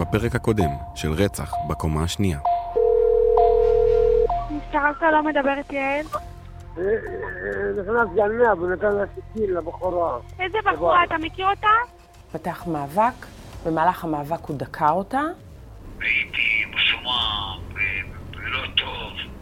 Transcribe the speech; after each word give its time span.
בפרק 0.00 0.34
הקודם 0.34 0.70
של 0.94 1.12
רצח 1.12 1.52
בקומה 1.68 2.04
השנייה. 2.04 2.38
משטרה 4.50 4.92
שלום 5.00 5.26
מדברת 5.26 5.72
יעל. 5.72 6.06
נכנס 7.80 8.08
גנב, 8.16 8.58
הוא 8.58 8.70
נתן 8.70 8.92
לה 8.92 9.04
סכין 9.06 9.54
לבחורה. 9.54 10.18
איזה 10.40 10.58
בחורה, 10.72 11.04
אתה 11.04 11.14
מכיר 11.18 11.46
אותה? 11.46 11.68
פתח 12.32 12.66
מאבק, 12.66 13.26
במהלך 13.66 14.04
המאבק 14.04 14.44
הוא 14.44 14.56
דקר 14.56 14.90
אותה. 14.90 15.20
הייתי 16.00 16.64
מסומם 16.70 17.58
ולא 18.34 18.66
טוב. 18.76 19.32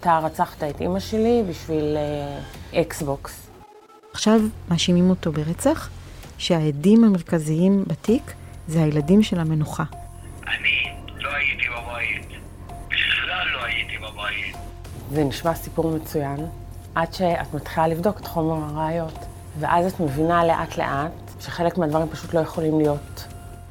אתה 0.00 0.18
רצחת 0.18 0.62
את 0.62 0.80
אימא 0.80 1.00
שלי 1.00 1.42
בשביל 1.50 1.96
אה, 1.96 2.80
אקסבוקס. 2.80 3.50
עכשיו 4.12 4.40
מאשימים 4.70 5.10
אותו 5.10 5.32
ברצח, 5.32 5.88
שהעדים 6.38 7.04
המרכזיים 7.04 7.84
בתיק 7.86 8.32
זה 8.68 8.82
הילדים 8.82 9.22
של 9.22 9.40
המנוחה. 9.40 9.84
אני 10.46 10.92
לא 11.16 11.28
הייתי 11.28 11.68
בבית. 11.68 12.26
בכלל 12.88 13.46
לא 13.54 13.64
הייתי 13.64 13.98
בבית. 13.98 14.56
זה 15.10 15.24
נשמע 15.24 15.54
סיפור 15.54 15.96
מצוין, 15.96 16.46
עד 16.94 17.14
שאת 17.14 17.54
מתחילה 17.54 17.88
לבדוק 17.88 18.20
את 18.20 18.26
חומר 18.26 18.64
הראיות. 18.64 19.18
ואז 19.60 19.92
את 19.92 20.00
מבינה 20.00 20.44
לאט 20.44 20.76
לאט 20.76 21.40
שחלק 21.40 21.78
מהדברים 21.78 22.08
פשוט 22.08 22.34
לא 22.34 22.40
יכולים 22.40 22.78
להיות. 22.78 23.26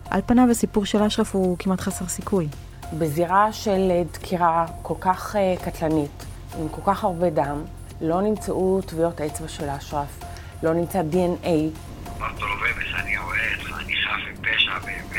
על 0.10 0.22
פניו 0.26 0.52
הסיפור 0.52 0.86
של 0.86 1.04
אשרף 1.04 1.36
הוא 1.36 1.58
כמעט 1.60 1.82
חסר 1.82 2.08
סיכוי. 2.08 2.48
בזירה 2.94 3.54
של 3.54 3.92
אה, 3.92 4.04
דקירה 4.14 4.66
כל 4.82 4.94
כך 5.00 5.36
אה, 5.36 5.56
קטלנית, 5.66 6.26
עם 6.60 6.70
כל 6.70 6.82
כך 6.86 7.04
הרבה 7.04 7.30
דם, 7.30 7.64
לא 8.02 8.22
נמצאו 8.22 8.82
טביעות 8.82 9.20
האצבע 9.20 9.48
של 9.48 9.70
אשרף, 9.70 10.20
לא 10.64 10.74
נמצא 10.74 11.02
DNA. 11.12 11.48
אמרת 12.18 12.42
לו 12.42 12.48
בבס, 12.48 13.02
אני 13.02 13.18
רואה 13.18 13.38
אותך, 13.58 13.82
אני 13.86 13.96
חף 13.96 14.38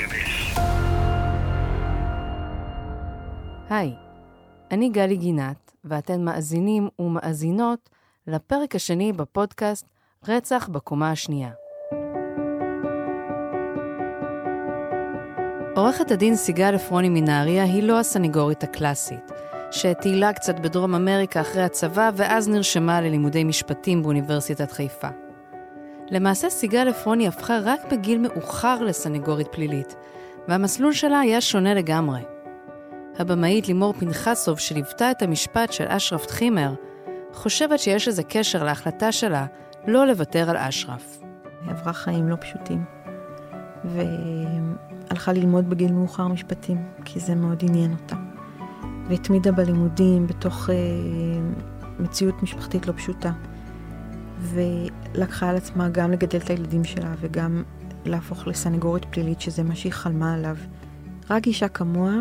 בבס. 0.03 0.59
היי, 3.71 3.95
אני 4.71 4.89
גלי 4.89 5.17
גינת, 5.17 5.73
ואתן 5.85 6.25
מאזינים 6.25 6.89
ומאזינות 6.99 7.91
לפרק 8.27 8.75
השני 8.75 9.13
בפודקאסט 9.13 9.87
רצח 10.29 10.69
בקומה 10.73 11.11
השנייה. 11.11 11.51
עורכת 15.77 16.11
הדין 16.11 16.37
סיגל 16.37 16.75
עפרוני 16.75 17.09
מנהריה 17.09 17.65
היא 17.65 17.83
לא 17.83 17.99
הסנגורית 18.01 18.63
הקלאסית, 18.63 19.33
שטיילה 19.71 20.33
קצת 20.33 20.61
בדרום 20.61 20.95
אמריקה 20.95 21.41
אחרי 21.41 21.63
הצבא 21.63 22.11
ואז 22.15 22.49
נרשמה 22.49 23.01
ללימודי 23.01 23.45
משפטים 23.45 24.03
באוניברסיטת 24.03 24.71
חיפה. 24.71 25.28
למעשה 26.11 26.51
סיגל 26.51 26.89
עפרוני 26.89 27.29
הפכה 27.29 27.59
רק 27.65 27.81
בגיל 27.93 28.19
מאוחר 28.19 28.83
לסנגורית 28.83 29.49
פלילית, 29.49 29.97
והמסלול 30.49 30.93
שלה 30.93 31.21
היה 31.21 31.41
שונה 31.41 31.75
לגמרי. 31.75 32.21
הבמאית 33.19 33.69
לימור 33.69 33.93
פנחסוב, 33.93 34.59
שליוותה 34.59 35.11
את 35.11 35.23
המשפט 35.23 35.73
של 35.73 35.85
אשרף 35.89 36.27
טחימר, 36.27 36.75
חושבת 37.33 37.79
שיש 37.79 38.09
לזה 38.09 38.23
קשר 38.23 38.65
להחלטה 38.65 39.13
שלה 39.13 39.47
לא 39.87 40.07
לוותר 40.07 40.51
על 40.51 40.57
אשרף. 40.57 41.19
היא 41.63 41.71
עברה 41.71 41.93
חיים 41.93 42.29
לא 42.29 42.37
פשוטים, 42.41 42.85
והלכה 43.85 45.33
ללמוד 45.33 45.71
בגיל 45.71 45.93
מאוחר 45.93 46.29
משפטים, 46.29 46.89
כי 47.05 47.21
זה 47.21 47.35
מאוד 47.35 47.63
עניין 47.69 47.93
אותה. 47.93 48.17
והתמידה 49.09 49.53
בלימודים 49.53 50.27
בתוך 50.27 50.71
אה, 50.71 50.75
מציאות 51.99 52.43
משפחתית 52.43 52.87
לא 52.87 52.93
פשוטה. 52.93 53.33
ולקחה 54.41 55.51
על 55.51 55.57
עצמה 55.57 55.89
גם 55.89 56.13
לגדל 56.13 56.39
את 56.39 56.51
הילדים 56.51 56.85
שלה 56.85 57.15
וגם 57.21 57.63
להפוך 58.05 58.47
לסנגורית 58.47 59.05
פלילית, 59.05 59.41
שזה 59.41 59.63
מה 59.63 59.75
שהיא 59.75 59.93
חלמה 59.93 60.35
עליו. 60.35 60.57
רק 61.31 61.47
אישה 61.47 61.69
כמוה, 61.69 62.15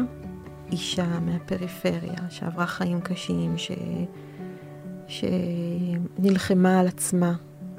אישה 0.72 1.20
מהפריפריה, 1.20 2.30
שעברה 2.30 2.68
חיים 2.68 3.02
קשים, 3.02 3.58
ש... 3.58 3.72
שנלחמה 5.08 6.80
על 6.80 6.88
עצמה 6.88 7.33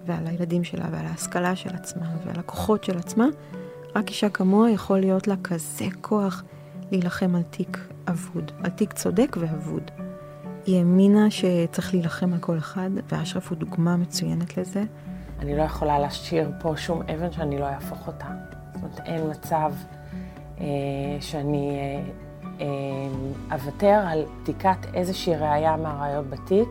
ועל 0.06 0.26
הילדים 0.26 0.64
שלה 0.64 0.88
ועל 0.92 1.06
ההשכלה 1.06 1.56
של 1.56 1.70
עצמה 1.74 2.06
ועל 2.26 2.38
הכוחות 2.38 2.84
של 2.84 2.98
עצמה, 2.98 3.26
רק 3.96 4.08
אישה 4.08 4.28
כמוה 4.28 4.70
יכול 4.70 5.00
להיות 5.00 5.28
לה 5.28 5.34
כזה 5.44 5.84
כוח 6.00 6.44
להילחם 6.90 7.34
על 7.34 7.42
תיק 7.42 7.78
אבוד, 8.08 8.52
על 8.62 8.70
תיק 8.70 8.92
צודק 8.92 9.36
ואבוד. 9.40 9.90
היא 10.68 10.78
האמינה 10.78 11.30
שצריך 11.30 11.94
להילחם 11.94 12.32
על 12.32 12.38
כל 12.38 12.58
אחד, 12.58 12.90
ואשרף 13.08 13.48
הוא 13.50 13.58
דוגמה 13.58 13.96
מצוינת 13.96 14.56
לזה. 14.56 14.84
אני 15.38 15.56
לא 15.56 15.62
יכולה 15.62 15.98
להשאיר 15.98 16.50
פה 16.60 16.72
שום 16.76 17.02
אבן 17.02 17.32
שאני 17.32 17.58
לא 17.58 17.64
אהפוך 17.64 18.06
אותה. 18.06 18.26
זאת 18.74 18.82
אומרת, 18.82 19.00
אין 19.00 19.30
מצב 19.30 19.72
אה, 20.60 20.66
שאני 21.20 21.70
אה, 21.70 22.02
אה, 22.60 23.56
אוותר 23.56 24.04
על 24.06 24.24
בדיקת 24.42 24.76
איזושהי 24.94 25.36
ראייה 25.36 25.76
מהראיות 25.76 26.30
בתיק, 26.30 26.68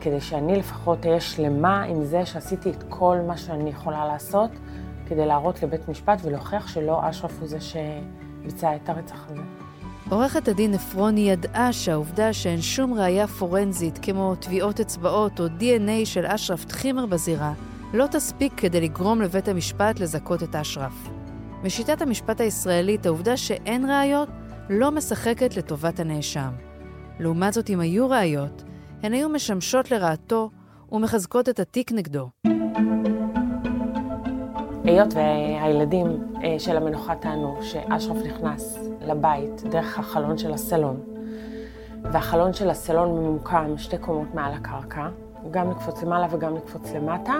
כדי 0.00 0.20
שאני 0.20 0.56
לפחות 0.56 1.06
אהיה 1.06 1.20
שלמה 1.20 1.82
עם 1.82 2.04
זה 2.04 2.26
שעשיתי 2.26 2.70
את 2.70 2.84
כל 2.88 3.18
מה 3.26 3.36
שאני 3.36 3.70
יכולה 3.70 4.06
לעשות, 4.06 4.50
כדי 5.08 5.26
להראות 5.26 5.62
לבית 5.62 5.88
משפט 5.88 6.18
ולהוכיח 6.24 6.68
שלא 6.68 7.10
אשרף 7.10 7.40
הוא 7.40 7.48
זה 7.48 7.58
שביצע 7.60 8.76
את 8.76 8.88
הרצח 8.88 9.26
הזה. 9.30 9.42
עורכת 10.10 10.48
הדין 10.48 10.74
עפרוני 10.74 11.30
ידעה 11.30 11.72
שהעובדה 11.72 12.32
שאין 12.32 12.62
שום 12.62 12.94
ראייה 12.94 13.26
פורנזית 13.26 13.98
כמו 14.02 14.34
טביעות 14.34 14.80
אצבעות 14.80 15.40
או 15.40 15.46
DNA 15.46 16.04
של 16.04 16.26
אשרף 16.26 16.64
טחימר 16.64 17.06
בזירה, 17.06 17.52
לא 17.94 18.06
תספיק 18.06 18.52
כדי 18.56 18.80
לגרום 18.80 19.22
לבית 19.22 19.48
המשפט 19.48 20.00
לזכות 20.00 20.42
את 20.42 20.56
אשרף. 20.56 21.08
בשיטת 21.62 22.02
המשפט 22.02 22.40
הישראלית, 22.40 23.06
העובדה 23.06 23.36
שאין 23.36 23.90
ראיות 23.90 24.28
לא 24.70 24.90
משחקת 24.90 25.56
לטובת 25.56 26.00
הנאשם. 26.00 26.52
לעומת 27.20 27.52
זאת, 27.52 27.70
אם 27.70 27.80
היו 27.80 28.10
ראיות, 28.10 28.62
הן 29.02 29.12
היו 29.12 29.28
משמשות 29.28 29.90
לרעתו 29.90 30.50
ומחזקות 30.92 31.48
את 31.48 31.60
התיק 31.60 31.92
נגדו. 31.92 32.28
היות 34.84 35.14
והילדים 35.14 36.33
של 36.58 36.76
המנוחה 36.76 37.14
טענו 37.14 37.58
שאשרף 37.62 38.16
נכנס 38.16 38.78
לבית 39.06 39.62
דרך 39.70 39.98
החלון 39.98 40.38
של 40.38 40.52
הסלון, 40.52 41.00
והחלון 42.02 42.52
של 42.52 42.70
הסלון 42.70 43.08
ממוקם 43.08 43.74
שתי 43.76 43.98
קומות 43.98 44.34
מעל 44.34 44.52
הקרקע, 44.52 45.08
גם 45.50 45.70
לקפוץ 45.70 46.02
למעלה 46.02 46.26
וגם 46.30 46.56
לקפוץ 46.56 46.92
למטה, 46.92 47.34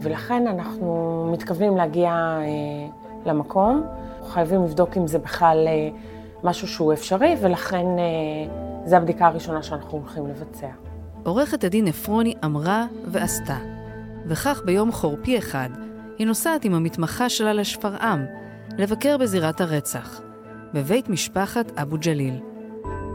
ולכן 0.00 0.46
אנחנו 0.46 1.28
מתכוונים 1.32 1.76
להגיע 1.76 2.12
אה, 2.12 2.44
למקום. 3.26 3.86
חייבים 4.28 4.64
לבדוק 4.64 4.96
אם 4.96 5.06
זה 5.06 5.18
בכלל 5.18 5.64
אה, 5.66 5.88
משהו 6.42 6.68
שהוא 6.68 6.92
אפשרי, 6.92 7.36
ולכן 7.40 7.86
אה, 7.98 8.04
זו 8.84 8.96
הבדיקה 8.96 9.26
הראשונה 9.26 9.62
שאנחנו 9.62 9.98
הולכים 9.98 10.26
לבצע. 10.26 10.68
עורכת 11.24 11.64
הדין 11.64 11.86
עפרוני 11.86 12.34
אמרה 12.44 12.86
ועשתה, 13.06 13.56
וכך 14.26 14.62
ביום 14.64 14.92
חורפי 14.92 15.38
אחד, 15.38 15.68
היא 16.18 16.26
נוסעת 16.26 16.64
עם 16.64 16.74
המתמחה 16.74 17.28
שלה 17.28 17.52
לשפרעם, 17.52 18.24
לבקר 18.78 19.16
בזירת 19.16 19.60
הרצח, 19.60 20.20
בבית 20.74 21.08
משפחת 21.08 21.78
אבו 21.78 21.96
ג'ליל. 22.00 22.34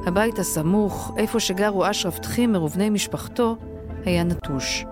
הבית 0.06 0.40
הסמוך, 0.40 1.14
איפה 1.18 1.40
שגרו 1.40 1.90
אשרף 1.90 2.20
טחימר 2.20 2.64
ובני 2.64 2.90
משפחתו, 2.90 3.58
היה 4.06 4.24
נטוש. 4.24 4.86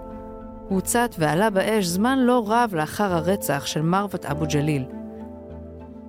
הוא 0.69 0.75
הוצת 0.75 1.15
ועלה 1.19 1.49
באש 1.49 1.85
זמן 1.85 2.19
לא 2.19 2.43
רב 2.47 2.75
לאחר 2.75 3.13
הרצח 3.13 3.65
של 3.65 3.81
מרוות 3.81 4.25
אבו 4.25 4.45
ג'ליל. 4.49 4.83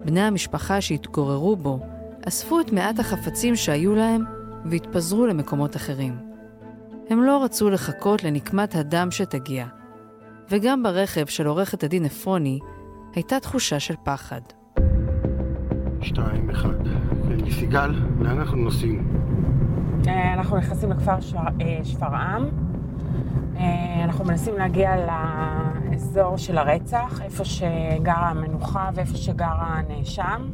בני 0.04 0.20
המשפחה 0.20 0.80
שהתגוררו 0.80 1.56
בו 1.56 1.80
אספו 2.28 2.60
את 2.60 2.72
מעט 2.72 2.98
החפצים 2.98 3.56
שהיו 3.56 3.94
להם 3.94 4.24
והתפזרו 4.64 5.26
למקומות 5.26 5.76
אחרים. 5.76 6.18
הם 7.10 7.22
לא 7.22 7.44
רצו 7.44 7.70
לחכות 7.70 8.24
לנקמת 8.24 8.74
הדם 8.74 9.10
שתגיע, 9.10 9.66
וגם 10.50 10.82
ברכב 10.82 11.26
של 11.26 11.46
עורכת 11.46 11.84
הדין 11.84 12.04
עפרוני 12.04 12.58
הייתה 13.14 13.40
תחושה 13.40 13.80
של 13.80 13.94
פחד. 14.04 14.40
שתיים, 16.00 16.50
אחד. 16.50 16.78
סיגל, 17.50 17.94
לאן 18.20 18.38
אנחנו 18.38 18.56
נוסעים? 18.56 19.08
אה, 20.06 20.34
אנחנו 20.34 20.56
נכנסים 20.56 20.90
לכפר 20.90 21.20
שפר, 21.20 21.38
אה, 21.60 21.80
שפרעם. 21.84 22.48
אה, 23.56 24.04
אנחנו 24.04 24.24
מנסים 24.24 24.54
להגיע 24.58 24.90
לאזור 24.96 26.36
של 26.36 26.58
הרצח, 26.58 27.20
איפה 27.22 27.44
שגרה 27.44 28.28
המנוחה 28.28 28.90
ואיפה 28.94 29.16
שגר 29.16 29.54
הנאשם, 29.58 30.48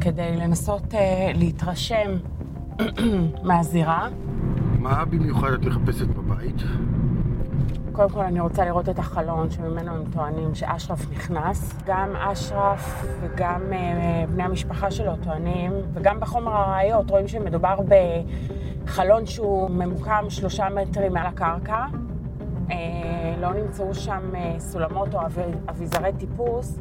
כדי 0.00 0.36
לנסות 0.36 0.94
להתרשם 1.34 2.10
מהזירה. 3.48 4.08
מה 4.78 5.04
במיוחד 5.04 5.52
את 5.52 5.64
מחפשת 5.64 6.06
בבית? 6.06 6.62
קודם 7.94 8.10
כל 8.10 8.20
אני 8.20 8.40
רוצה 8.40 8.64
לראות 8.64 8.88
את 8.88 8.98
החלון 8.98 9.50
שממנו 9.50 9.90
הם 9.90 10.04
טוענים 10.12 10.54
שאשרף 10.54 11.10
נכנס. 11.10 11.74
גם 11.86 12.16
אשרף 12.16 13.06
וגם 13.20 13.60
uh, 13.70 14.30
בני 14.30 14.42
המשפחה 14.42 14.90
שלו 14.90 15.16
טוענים, 15.16 15.72
וגם 15.92 16.20
בחומר 16.20 16.52
הראיות 16.52 17.10
רואים 17.10 17.28
שמדובר 17.28 17.76
בחלון 18.84 19.26
שהוא 19.26 19.70
ממוקם 19.70 20.24
שלושה 20.28 20.68
מטרים 20.68 21.12
מעל 21.12 21.26
הקרקע. 21.26 21.84
Uh, 22.68 22.72
לא 23.40 23.52
נמצאו 23.52 23.94
שם 23.94 24.30
uh, 24.32 24.60
סולמות 24.60 25.14
או 25.14 25.20
אביזרי 25.68 26.12
טיפוס, 26.18 26.78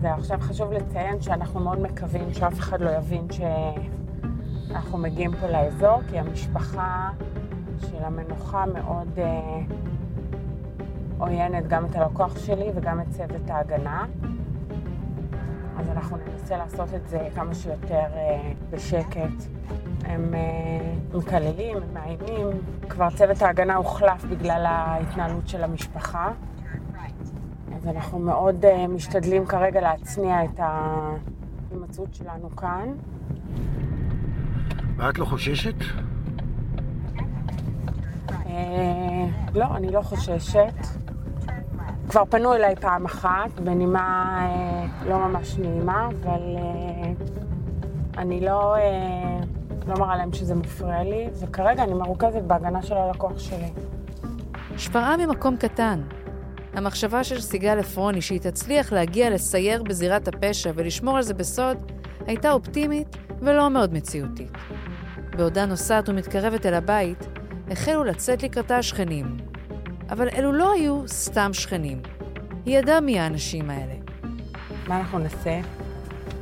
זהו, 0.00 0.12
עכשיו 0.12 0.38
חשוב 0.40 0.72
לציין 0.72 1.20
שאנחנו 1.20 1.60
מאוד 1.60 1.78
מקווים 1.78 2.32
שאף 2.32 2.58
אחד 2.58 2.80
לא 2.80 2.90
יבין 2.90 3.26
שאנחנו 4.70 4.98
מגיעים 4.98 5.30
פה 5.40 5.46
לאזור, 5.46 6.00
כי 6.10 6.18
המשפחה 6.18 7.10
של 7.80 8.04
המנוחה 8.04 8.64
מאוד 8.66 9.08
אה, 9.18 9.60
עוינת 11.18 11.68
גם 11.68 11.84
את 11.84 11.96
הלקוח 11.96 12.38
שלי 12.38 12.70
וגם 12.74 13.00
את 13.00 13.06
צוות 13.10 13.50
ההגנה. 13.50 14.06
אז 15.78 15.88
אנחנו 15.88 16.16
ננסה 16.16 16.56
לעשות 16.56 16.94
את 16.94 17.08
זה 17.08 17.28
כמה 17.34 17.54
שיותר 17.54 17.94
אה, 18.14 18.52
בשקט. 18.70 19.44
הם 20.04 20.34
אה, 20.34 21.18
מקללים, 21.18 21.76
הם 21.76 21.94
מאיימים. 21.94 22.46
כבר 22.88 23.10
צוות 23.10 23.42
ההגנה 23.42 23.76
הוחלף 23.76 24.24
בגלל 24.24 24.66
ההתנהלות 24.66 25.48
של 25.48 25.64
המשפחה. 25.64 26.32
אז 27.76 27.88
אנחנו 27.88 28.18
מאוד 28.18 28.64
uh, 28.64 28.88
משתדלים 28.88 29.46
כרגע 29.46 29.80
להצניע 29.80 30.44
את 30.44 30.60
ההימצאות 30.60 32.14
שלנו 32.14 32.56
כאן. 32.56 32.88
ואת 34.96 35.18
לא 35.18 35.24
חוששת? 35.24 35.74
אה, 38.30 39.26
לא, 39.54 39.76
אני 39.76 39.92
לא 39.92 40.02
חוששת. 40.02 41.03
כבר 42.08 42.24
פנו 42.24 42.54
אליי 42.54 42.76
פעם 42.76 43.04
אחת, 43.04 43.60
בנימה 43.60 44.36
אה, 44.40 45.08
לא 45.08 45.18
ממש 45.18 45.58
נעימה, 45.58 46.08
אבל 46.08 46.56
אה, 46.56 47.12
אני 48.18 48.40
לא, 48.40 48.76
אה, 48.76 49.40
לא 49.86 49.94
מראה 49.94 50.16
להם 50.16 50.32
שזה 50.32 50.54
מפריע 50.54 51.02
לי, 51.02 51.28
וכרגע 51.40 51.84
אני 51.84 51.94
מרוכזת 51.94 52.42
בהגנה 52.42 52.82
של 52.82 52.94
הלקוח 52.94 53.38
שלי. 53.38 53.70
שפרעם 54.76 55.20
היא 55.20 55.28
מקום 55.28 55.56
קטן. 55.56 56.00
המחשבה 56.74 57.24
של 57.24 57.40
סיגל 57.40 57.78
עפרוני 57.78 58.22
שהיא 58.22 58.40
תצליח 58.40 58.92
להגיע 58.92 59.30
לסייר 59.30 59.82
בזירת 59.82 60.28
הפשע 60.28 60.70
ולשמור 60.74 61.16
על 61.16 61.22
זה 61.22 61.34
בסוד, 61.34 61.76
הייתה 62.26 62.52
אופטימית 62.52 63.16
ולא 63.40 63.70
מאוד 63.70 63.92
מציאותית. 63.92 64.52
בעודה 65.36 65.66
נוסעת 65.66 66.08
ומתקרבת 66.08 66.66
אל 66.66 66.74
הבית, 66.74 67.26
החלו 67.70 68.04
לצאת 68.04 68.42
לקראתה 68.42 68.76
השכנים. 68.76 69.53
אבל 70.10 70.28
אלו 70.28 70.52
לא 70.52 70.72
היו 70.72 71.08
סתם 71.08 71.50
שכנים. 71.52 71.98
היא 72.66 72.78
ידעה 72.78 73.00
מי 73.00 73.20
האנשים 73.20 73.70
האלה. 73.70 73.94
מה 74.88 74.98
אנחנו 74.98 75.18
נעשה? 75.18 75.60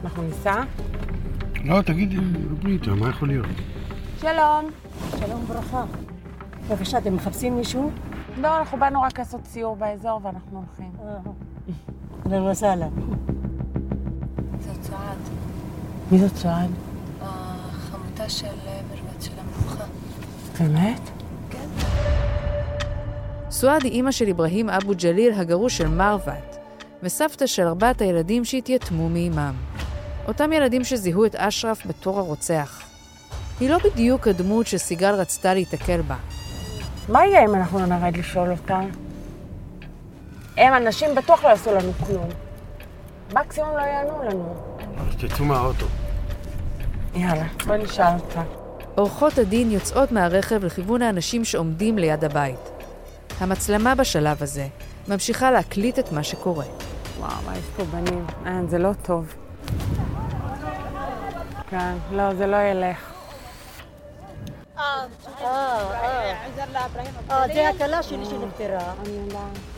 אנחנו 0.05 0.23
ניסע? 0.23 0.62
לא, 1.64 1.82
תגידי, 1.82 2.17
דברי 2.17 2.73
איתה, 2.73 2.91
מה 2.91 3.09
יכול 3.09 3.29
להיות? 3.29 3.47
שלום. 4.20 4.70
שלום 5.19 5.44
וברכה. 5.44 5.85
בבקשה, 6.69 6.99
אתם 6.99 7.14
מחפשים 7.17 7.56
מישהו? 7.56 7.91
לא, 8.37 8.59
אנחנו 8.59 8.79
באנו 8.79 9.03
רק 9.03 9.19
לעשות 9.19 9.41
סיור 9.47 9.76
באזור 9.76 10.20
ואנחנו 10.23 10.59
הולכים. 10.59 10.93
אהלן 12.26 12.43
וסהלן. 12.43 12.88
זאת 14.61 14.82
סועד, 14.82 15.19
מי 16.11 16.19
זאת 16.19 16.37
סועד? 16.37 16.70
החמותה 17.20 18.29
של 18.29 18.47
מרוות 18.91 19.23
של 19.23 19.32
המנוחה. 19.38 19.85
באמת? 20.61 21.00
סועד 23.62 23.85
היא 23.85 23.93
אימא 23.93 24.11
של 24.11 24.29
אברהים 24.29 24.70
אבו 24.70 24.93
ג'ליל, 25.03 25.32
הגרוש 25.32 25.79
של 25.79 25.88
מרוות, 25.88 26.56
וסבתא 27.03 27.47
של 27.47 27.67
ארבעת 27.67 28.00
הילדים 28.00 28.44
שהתייתמו 28.44 29.09
מאימם. 29.09 29.55
אותם 30.29 30.53
ילדים 30.53 30.85
שזיהו 30.85 31.26
את 31.26 31.35
אשרף 31.35 31.87
בתור 31.87 32.19
הרוצח. 32.19 32.82
היא 33.61 33.70
לא 33.70 33.79
בדיוק 33.79 34.29
הדמות 34.29 34.67
שסיגל 34.67 35.14
רצתה 35.14 35.55
להיתקל 35.55 36.00
בה. 36.00 36.17
מה 37.09 37.26
יהיה 37.26 37.44
אם 37.44 37.55
אנחנו 37.55 37.79
לא 37.79 37.87
נרד 37.87 38.17
לשאול 38.17 38.50
אותם? 38.50 38.88
הם 40.56 40.75
אנשים 40.75 41.14
בטוח 41.14 41.44
לא 41.44 41.49
יעשו 41.49 41.75
לנו 41.75 41.93
כלום. 42.06 42.29
מקסימום 43.35 43.70
לא 43.76 43.82
יענו 43.82 44.23
לנו. 44.23 44.55
אז 44.99 45.17
תצאו 45.17 45.44
מהאוטו. 45.44 45.87
יאללה, 47.14 47.47
בואי 47.67 47.82
נשאל 47.82 48.14
אותה. 48.20 48.43
עורכות 48.94 49.38
הדין 49.38 49.70
יוצאות 49.70 50.12
מהרכב 50.12 50.64
לכיוון 50.64 51.03
האנשים 51.03 51.44
שעומדים 51.44 51.99
ליד 51.99 52.25
הבית. 52.25 52.72
המצלמה 53.40 53.94
בשלב 53.94 54.43
הזה 54.43 54.67
ממשיכה 55.08 55.50
להקליט 55.50 55.99
את 55.99 56.12
מה 56.12 56.23
שקורה. 56.23 56.64
וואו, 57.19 57.31
יש 57.52 57.64
פה 57.76 57.84
בנים? 57.84 58.26
אין, 58.46 58.69
זה 58.69 58.79
לא 58.79 58.90
טוב. 59.02 59.34
כן, 61.70 61.94
לא, 62.12 62.34
זה 62.34 62.46
לא 62.46 62.56
ילך. 62.56 63.12
אה, 67.31 67.46
זה 67.55 67.69
הכלה 67.69 68.02
שלי 68.02 68.25
שנפטרה. 68.25 68.94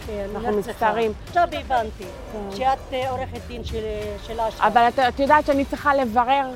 כן, 0.06 0.26
אנחנו 0.34 0.50
נרצחה. 0.50 0.70
מצטערים. 0.70 1.12
עכשיו 1.28 1.48
הבנתי 1.52 2.04
שאת 2.56 2.78
אה, 2.92 3.10
עורכת 3.10 3.40
דין 3.48 3.64
של 3.64 3.84
של 4.26 4.40
אשרף. 4.40 4.60
אבל 4.60 4.88
את 5.08 5.20
יודעת 5.20 5.46
שאני 5.46 5.64
צריכה 5.64 5.94
לברר, 5.94 6.50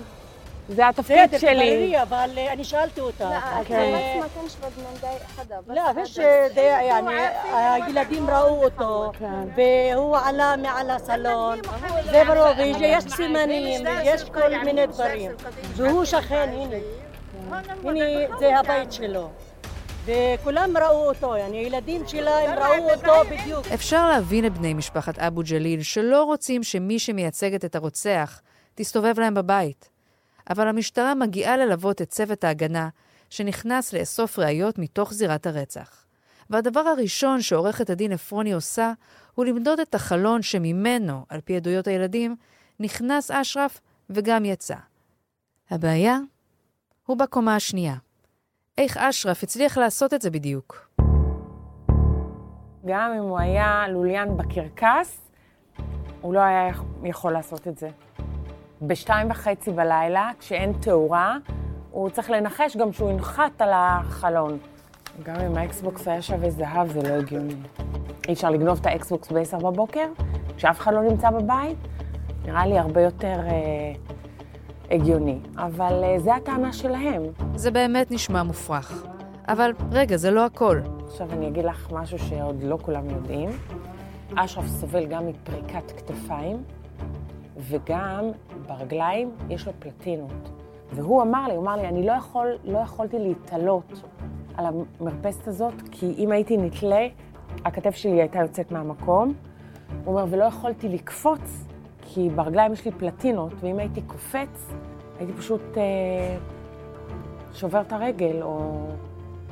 זה 0.70 0.88
התפקיד 0.88 1.18
בסדר, 1.28 1.38
שלי. 1.38 1.54
תבררי, 1.54 2.02
אבל 2.02 2.30
אה, 2.38 2.54
אני 2.54 2.64
שאלתי 2.64 3.02
אותה. 3.02 3.40
אז, 3.44 3.66
כן. 3.68 3.76
אה, 3.76 4.20
ما 4.20 4.26
كانش 4.36 4.56
بد 4.56 4.78
من 4.78 5.00
دقايق 5.02 5.22
حدا 5.38 5.60
بس 5.60 5.76
لا 5.76 5.94
فيش 5.94 6.20
دقيقة 6.56 6.82
يعني 6.82 7.14
הילדים 7.54 8.30
ראו 8.30 8.64
אותו 8.64 9.12
והוא 9.56 10.18
עלה 10.18 10.56
מעל 10.58 10.90
הסלון 10.90 11.60
זה 12.12 12.24
ברור 12.28 12.48
ויש 12.58 13.04
סימנים 13.04 13.86
ויש 13.86 14.24
כל 14.24 14.58
מיני 14.64 14.88
דברים 14.88 15.32
והוא 15.76 16.06
שכן, 16.06 16.50
הנה 16.54 16.76
הנה 17.84 18.38
זה 18.40 18.58
הבית 18.58 18.92
שלו 18.92 19.30
וכולם 20.06 20.78
ראו 20.78 21.08
אותו, 21.08 21.36
يعني 21.36 21.58
הילדים 21.58 22.08
שלה 22.08 22.40
הם 22.40 22.60
ראו 22.60 22.94
אותו 22.94 23.30
בדיוק 23.30 23.68
אפשר 23.74 24.10
להבין 24.10 24.46
את 24.46 24.58
בני 24.58 24.74
משפחת 24.74 25.20
אבו 25.20 25.42
ג'ליל 25.44 25.84
שלא 25.84 26.24
רוצים 26.24 26.64
שמי 26.64 27.00
שמייצגת 27.00 27.66
את 27.66 27.76
הרוצח 27.76 28.42
תסתובב 28.76 29.20
להם 29.20 29.34
בבית. 29.34 29.90
אבל 30.51 30.69
המשטרה 30.69 31.15
מגיעה 31.15 31.57
ללוות 31.57 32.03
את 32.03 32.11
צוות 32.11 32.45
ההגנה 32.45 32.89
שנכנס 33.31 33.93
לאסוף 33.93 34.39
ראיות 34.39 34.79
מתוך 34.79 35.13
זירת 35.13 35.47
הרצח. 35.47 36.05
והדבר 36.51 36.81
הראשון 36.81 37.41
שעורכת 37.41 37.91
הדין 37.91 38.13
עפרוני 38.13 38.53
עושה 38.53 38.93
הוא 39.35 39.45
למדוד 39.45 39.81
את 39.81 39.95
החלון 39.95 40.43
שממנו, 40.43 41.27
על 41.29 41.41
פי 41.41 41.57
עדויות 41.57 41.87
הילדים, 41.87 42.37
נכנס 42.81 43.31
אשרף 43.31 43.81
וגם 44.11 44.45
יצא. 44.45 44.77
הבעיה 45.71 46.19
הוא 47.07 47.17
בקומה 47.17 47.57
השנייה. 47.57 47.95
איך 48.79 48.97
אשרף 48.97 49.43
הצליח 49.43 49.79
לעשות 49.79 50.15
את 50.15 50.23
זה 50.23 50.31
בדיוק? 50.31 50.89
גם 52.87 53.13
אם 53.19 53.23
הוא 53.23 53.39
היה 53.39 53.85
לוליין 53.89 54.37
בקרקס, 54.37 55.31
הוא 56.21 56.35
לא 56.35 56.41
היה 56.41 56.71
יכול 57.05 57.33
לעשות 57.33 57.69
את 57.69 57.79
זה. 57.79 57.89
בשתיים 58.83 59.31
וחצי 59.31 59.71
בלילה, 59.71 60.31
כשאין 60.39 60.73
תאורה, 60.73 61.37
הוא 61.91 62.11
צריך 62.11 62.31
לנחש 62.31 62.77
גם 62.77 62.93
שהוא 62.93 63.11
ינחת 63.11 63.63
על 63.63 63.71
החלון. 63.73 64.59
גם 65.23 65.37
אם 65.41 65.57
האקסבוקס 65.57 66.09
היה 66.09 66.23
שווה 66.23 66.51
זהב, 66.51 66.93
זה 66.93 67.03
לא 67.03 67.15
הגיוני. 67.15 67.55
אי 68.29 68.33
אפשר 68.33 68.51
לגנוב 68.51 68.79
את 68.81 68.87
האקסבוקס 68.87 69.33
ב-10 69.33 69.57
בבוקר, 69.57 70.07
כשאף 70.57 70.81
אחד 70.81 70.95
לא 70.95 71.03
נמצא 71.03 71.31
בבית, 71.31 71.79
נראה 72.45 72.67
לי 72.67 72.79
הרבה 72.79 73.03
יותר 73.03 73.41
אה, 73.47 73.93
הגיוני. 74.91 75.39
אבל 75.57 76.05
אה, 76.05 76.19
זה 76.19 76.35
הטענה 76.35 76.73
שלהם. 76.73 77.23
זה 77.55 77.71
באמת 77.71 78.11
נשמע 78.11 78.43
מופרך. 78.43 79.07
אבל 79.49 79.73
רגע, 79.93 80.17
זה 80.17 80.31
לא 80.31 80.45
הכל. 80.45 80.81
עכשיו 81.07 81.33
אני 81.33 81.49
אגיד 81.49 81.65
לך 81.65 81.93
משהו 81.93 82.19
שעוד 82.19 82.63
לא 82.63 82.79
כולם 82.83 83.11
יודעים. 83.11 83.51
אשרף 84.37 84.67
סובל 84.67 85.07
גם 85.07 85.27
מפריקת 85.27 85.93
כתפיים, 85.97 86.63
וגם 87.59 88.25
ברגליים 88.69 89.31
יש 89.51 89.67
לו 89.67 89.73
פלטינות. 89.79 90.51
והוא 90.93 91.23
אמר 91.23 91.49
לי, 91.49 91.55
הוא 91.55 91.63
אמר 91.63 91.77
לי, 91.77 91.89
אני 91.89 92.07
לא, 92.07 92.13
יכול, 92.13 92.47
לא 92.65 92.79
יכולתי 92.79 93.19
להתעלות 93.19 94.03
על 94.57 94.67
המרפסת 94.67 95.49
הזאת, 95.49 95.75
כי 95.91 96.15
אם 96.19 96.33
הייתי 96.33 96.57
נתלה, 96.57 97.07
הכתף 97.65 97.95
שלי 97.95 98.21
הייתה 98.21 98.39
יוצאת 98.39 98.73
מהמקום. 98.73 99.35
הוא 100.05 100.15
אומר, 100.15 100.27
ולא 100.31 100.45
יכולתי 100.45 100.89
לקפוץ, 100.89 101.65
כי 102.03 102.29
ברגליים 102.35 102.73
יש 102.73 102.85
לי 102.85 102.91
פלטינות, 102.91 103.53
ואם 103.61 103.79
הייתי 103.79 104.03
קופץ, 104.03 104.73
הייתי 105.19 105.33
פשוט 105.33 105.63
אה, 105.77 106.37
שובר 107.53 107.81
את 107.81 107.93
הרגל, 107.93 108.43
או 108.43 108.87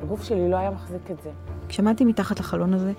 הגוף 0.02 0.22
שלי 0.22 0.50
לא 0.50 0.56
היה 0.56 0.70
מחזיק 0.70 1.10
את 1.10 1.20
זה. 1.22 1.30
כשעמדתי 1.68 2.04
מתחת 2.04 2.40
לחלון 2.40 2.74
הזה, 2.74 2.92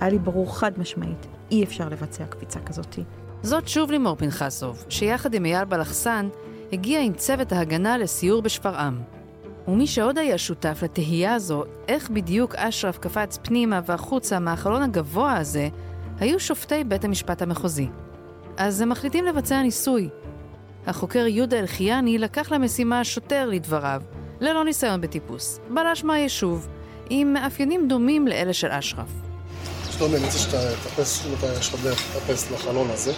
היה 0.00 0.10
לי 0.10 0.18
ברור 0.18 0.58
חד 0.58 0.78
משמעית, 0.78 1.26
אי 1.50 1.64
אפשר 1.64 1.88
לבצע 1.88 2.26
קפיצה 2.26 2.60
כזאתי. 2.60 3.02
זאת 3.42 3.68
שוב 3.68 3.90
לימור 3.90 4.16
פנחסוב, 4.16 4.84
שיחד 4.88 5.34
עם 5.34 5.44
אייל 5.44 5.64
בלחסן, 5.64 6.28
הגיע 6.72 7.00
עם 7.00 7.12
צוות 7.12 7.52
ההגנה 7.52 7.98
לסיור 7.98 8.42
בשפרעם. 8.42 9.00
ומי 9.68 9.86
שעוד 9.86 10.18
היה 10.18 10.38
שותף 10.38 10.78
לתהייה 10.82 11.34
הזו, 11.34 11.64
איך 11.88 12.10
בדיוק 12.10 12.54
אשרף 12.54 12.98
קפץ 12.98 13.38
פנימה 13.42 13.80
והחוצה 13.86 14.38
מהחלון 14.38 14.82
הגבוה 14.82 15.36
הזה, 15.36 15.68
היו 16.20 16.40
שופטי 16.40 16.84
בית 16.84 17.04
המשפט 17.04 17.42
המחוזי. 17.42 17.88
אז 18.56 18.80
הם 18.80 18.88
מחליטים 18.88 19.24
לבצע 19.24 19.62
ניסוי. 19.62 20.08
החוקר 20.86 21.26
יהודה 21.26 21.58
אלחיאני 21.58 22.18
לקח 22.18 22.52
למשימה 22.52 23.04
שוטר 23.04 23.46
לדבריו, 23.46 24.02
ללא 24.40 24.64
ניסיון 24.64 25.00
בטיפוס, 25.00 25.60
בלש 25.74 26.04
מהיישוב, 26.04 26.68
עם 27.10 27.32
מאפיינים 27.32 27.88
דומים 27.88 28.28
לאלה 28.28 28.52
של 28.52 28.68
אשרף. 28.68 29.31
שלומי, 30.02 30.16
אני 30.16 30.24
רוצה 30.24 30.38
שתאפס, 30.38 31.26
אם 31.26 31.34
אתה 31.38 31.46
יש 31.60 31.74
לך 31.74 31.82
דרך, 31.82 32.02
תאפס 32.12 32.50
לחלון 32.50 32.90
הזה. 32.90 33.12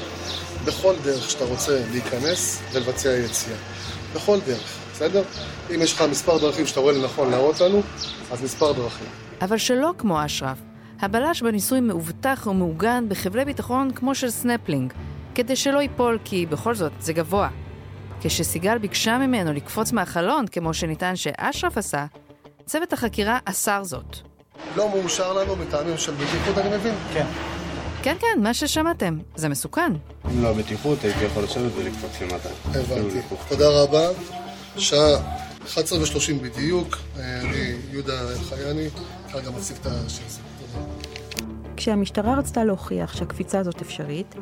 בכל 0.65 0.95
דרך 1.05 1.31
שאתה 1.31 1.45
רוצה 1.45 1.81
להיכנס 1.91 2.63
ולבצע 2.73 3.09
יציאה. 3.09 3.57
בכל 4.15 4.39
דרך, 4.47 4.79
בסדר? 4.93 5.23
אם 5.75 5.83
יש 5.83 5.93
לך 5.93 6.05
מספר 6.11 6.39
דרכים 6.39 6.67
שאתה 6.67 6.81
רואה 6.81 6.93
לנכון 6.93 7.31
להראות 7.31 7.61
לנו, 7.61 7.83
אז 8.33 8.43
מספר 8.43 8.73
דרכים. 8.73 9.07
אבל 9.41 9.59
שלא 9.59 9.93
כמו 9.99 10.25
אשרף. 10.25 10.59
הבלש 11.01 11.43
בניסוי 11.43 11.81
מאובטח 11.81 12.47
ומעוגן 12.51 13.09
בחבלי 13.09 13.45
ביטחון 13.45 13.91
כמו 13.91 14.15
של 14.15 14.31
סנפלינג, 14.31 14.93
כדי 15.35 15.57
שלא 15.57 15.79
ייפול 15.79 16.19
כי 16.25 16.47
בכל 16.47 16.75
זאת 16.75 16.93
זה 17.01 17.13
גבוה. 17.13 17.49
כשסיגל 18.21 18.79
ביקשה 18.79 19.19
ממנו 19.19 19.53
לקפוץ 19.53 19.93
מהחלון, 19.93 20.47
כמו 20.47 20.75
שנטען 20.75 21.17
שאשרף 21.17 21.79
עשה, 21.79 22.07
צוות 22.67 22.93
החקירה 22.93 23.39
אסר 23.45 23.85
זאת. 23.85 24.34
לא 24.77 24.89
מאושר 24.89 25.33
לנו 25.33 25.57
מטעמים 25.57 25.99
של 25.99 26.13
בטיחות, 26.13 26.59
אני 26.59 26.77
מבין? 26.77 26.95
כן. 27.13 27.27
כן, 28.03 28.17
כן, 28.21 28.43
מה 28.43 28.55
ששמעתם. 28.55 29.19
זה 29.37 29.49
מסוכן. 29.49 29.93
אם 30.31 30.43
לא 30.43 30.49
הבטיחות, 30.49 31.05
הייתי 31.05 31.25
יכול 31.25 31.43
לשבת 31.45 31.73
ולקפוץ 31.77 32.21
למטה. 32.21 32.49
הבנתי. 32.65 33.19
תודה 33.49 33.69
רבה. 33.69 34.09
שעה 34.79 35.17
11 35.65 35.99
ו-30 35.99 36.43
בדיוק. 36.43 36.97
אה, 37.19 37.41
אני 37.41 37.75
יהודה 37.91 38.31
אלחייני, 38.31 38.89
כרגע 39.33 39.51
מציג 39.51 39.77
את 39.81 39.87
השיר. 39.87 40.25
כשהמשטרה 41.77 42.39
רצתה 42.39 42.65
להוכיח 42.65 43.17
שהקפיצה 43.17 43.59
הזאת 43.59 43.83
אפשרית, 43.83 44.35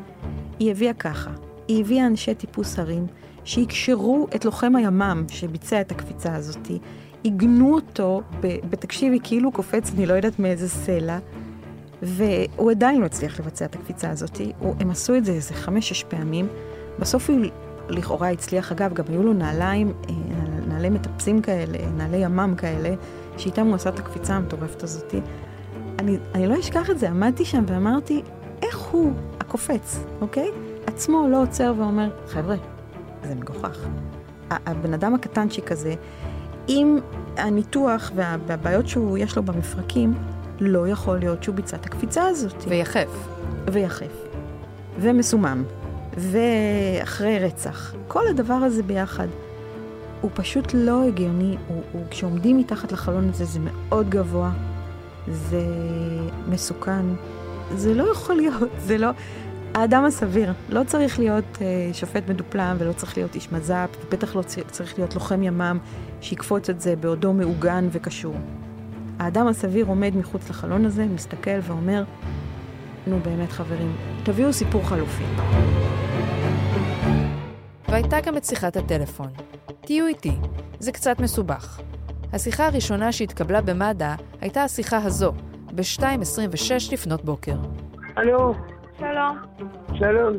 היא 0.58 0.70
הביאה 0.70 0.94
ככה. 0.94 1.30
היא 1.68 1.80
הביאה 1.80 2.06
אנשי 2.06 2.34
טיפוס 2.34 2.78
הרים 2.78 3.06
שיקשרו 3.44 4.26
את 4.34 4.44
לוחם 4.44 4.76
הימ"מ 4.76 5.24
שביצע 5.28 5.80
את 5.80 5.92
הקפיצה 5.92 6.34
הזאת, 6.34 6.70
עיגנו 7.22 7.74
אותו, 7.74 8.22
בתקשיבי, 8.70 9.18
כאילו 9.22 9.44
הוא 9.48 9.54
קופץ, 9.54 9.90
אני 9.96 10.06
לא 10.06 10.14
יודעת 10.14 10.38
מאיזה 10.38 10.68
סלע, 10.68 11.18
והוא 12.02 12.70
עדיין 12.70 13.00
לא 13.00 13.06
הצליח 13.06 13.40
לבצע 13.40 13.64
את 13.64 13.74
הקפיצה 13.74 14.10
הזאת. 14.10 14.40
הם 14.80 14.90
עשו 14.90 15.16
את 15.16 15.24
זה 15.24 15.32
איזה 15.32 15.54
חמש-שש 15.54 16.04
פעמים. 16.04 16.48
בסוף 16.98 17.30
הוא 17.30 17.38
לכאורה 17.88 18.30
הצליח, 18.30 18.72
אגב, 18.72 18.92
גם 18.92 19.04
היו 19.08 19.22
לו 19.22 19.32
נעליים, 19.32 19.92
אה, 20.08 20.14
נעלי 20.68 20.90
מטפסים 20.90 21.42
כאלה, 21.42 21.78
נעלי 21.96 22.16
ימ"מ 22.16 22.54
כאלה, 22.56 22.94
שאיתם 23.36 23.66
הוא 23.66 23.74
עשה 23.74 23.90
את 23.90 23.98
הקפיצה 23.98 24.34
המטורפת 24.34 24.82
הזאת. 24.82 25.14
אני, 25.98 26.16
אני 26.34 26.46
לא 26.46 26.60
אשכח 26.60 26.90
את 26.90 26.98
זה, 26.98 27.10
עמדתי 27.10 27.44
שם 27.44 27.64
ואמרתי, 27.66 28.22
איך 28.62 28.78
הוא, 28.78 29.12
הקופץ, 29.40 30.04
אוקיי? 30.20 30.48
עצמו 30.86 31.28
לא 31.30 31.42
עוצר 31.42 31.74
ואומר, 31.78 32.10
חבר'ה, 32.28 32.56
זה 33.22 33.34
מגוחך. 33.34 33.86
הבן 34.50 34.94
אדם 34.94 35.14
הקטנצ'יק 35.14 35.72
הזה, 35.72 35.94
עם 36.68 36.98
הניתוח 37.36 38.10
והבעיות 38.14 38.88
שיש 38.88 39.36
לו 39.36 39.42
במפרקים, 39.42 40.14
לא 40.60 40.88
יכול 40.88 41.18
להיות 41.18 41.42
שהוא 41.42 41.54
ביצע 41.54 41.76
את 41.76 41.86
הקפיצה 41.86 42.26
הזאת. 42.26 42.64
ויחף. 42.68 43.28
ויחף. 43.72 44.12
ומסומם. 44.98 45.64
ואחרי 46.16 47.38
רצח. 47.38 47.94
כל 48.08 48.28
הדבר 48.30 48.54
הזה 48.54 48.82
ביחד. 48.82 49.26
הוא 50.20 50.30
פשוט 50.34 50.74
לא 50.74 51.04
הגיוני, 51.08 51.56
הוא, 51.68 51.82
הוא, 51.92 52.02
כשעומדים 52.10 52.58
מתחת 52.58 52.92
לחלון 52.92 53.28
הזה 53.28 53.44
זה 53.44 53.58
מאוד 53.60 54.10
גבוה, 54.10 54.50
זה 55.28 55.66
מסוכן, 56.48 57.06
זה 57.74 57.94
לא 57.94 58.12
יכול 58.12 58.34
להיות, 58.36 58.70
זה 58.86 58.98
לא... 58.98 59.10
האדם 59.74 60.04
הסביר 60.04 60.52
לא 60.68 60.84
צריך 60.86 61.18
להיות 61.18 61.44
uh, 61.54 61.60
שופט 61.92 62.28
מדופלם 62.28 62.76
ולא 62.78 62.92
צריך 62.92 63.16
להיות 63.16 63.34
איש 63.34 63.52
מז"פ, 63.52 63.96
ובטח 64.06 64.36
לא 64.36 64.42
צריך 64.42 64.98
להיות 64.98 65.14
לוחם 65.14 65.42
ימ"מ 65.42 65.78
שיקפוץ 66.20 66.70
את 66.70 66.80
זה 66.80 66.96
בעודו 66.96 67.32
מעוגן 67.32 67.88
וקשור. 67.92 68.34
האדם 69.18 69.46
הסביר 69.46 69.86
עומד 69.86 70.16
מחוץ 70.16 70.50
לחלון 70.50 70.84
הזה, 70.84 71.04
מסתכל 71.04 71.58
ואומר, 71.62 72.04
נו 73.06 73.18
באמת 73.24 73.52
חברים, 73.52 73.96
תביאו 74.22 74.52
סיפור 74.52 74.88
חלופי. 74.88 75.24
והייתה 77.88 78.20
גם 78.20 78.36
את 78.36 78.44
שיחת 78.44 78.76
הטלפון. 78.76 79.28
תהיו 79.80 80.06
איתי, 80.06 80.32
זה 80.78 80.92
קצת 80.92 81.20
מסובך. 81.20 81.80
השיחה 82.32 82.66
הראשונה 82.66 83.12
שהתקבלה 83.12 83.60
במד"א 83.60 84.14
הייתה 84.40 84.64
השיחה 84.64 84.96
הזו, 84.96 85.32
ב-2.26 85.74 86.92
לפנות 86.92 87.24
בוקר. 87.24 87.56
הלו. 88.16 88.54
שלום. 89.02 89.38
שלום, 89.94 90.34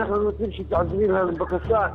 אנחנו 0.00 0.14
רוצים 0.14 0.52
שתעזבי 0.52 1.08
לנו 1.08 1.32
בבקשה. 1.32 1.86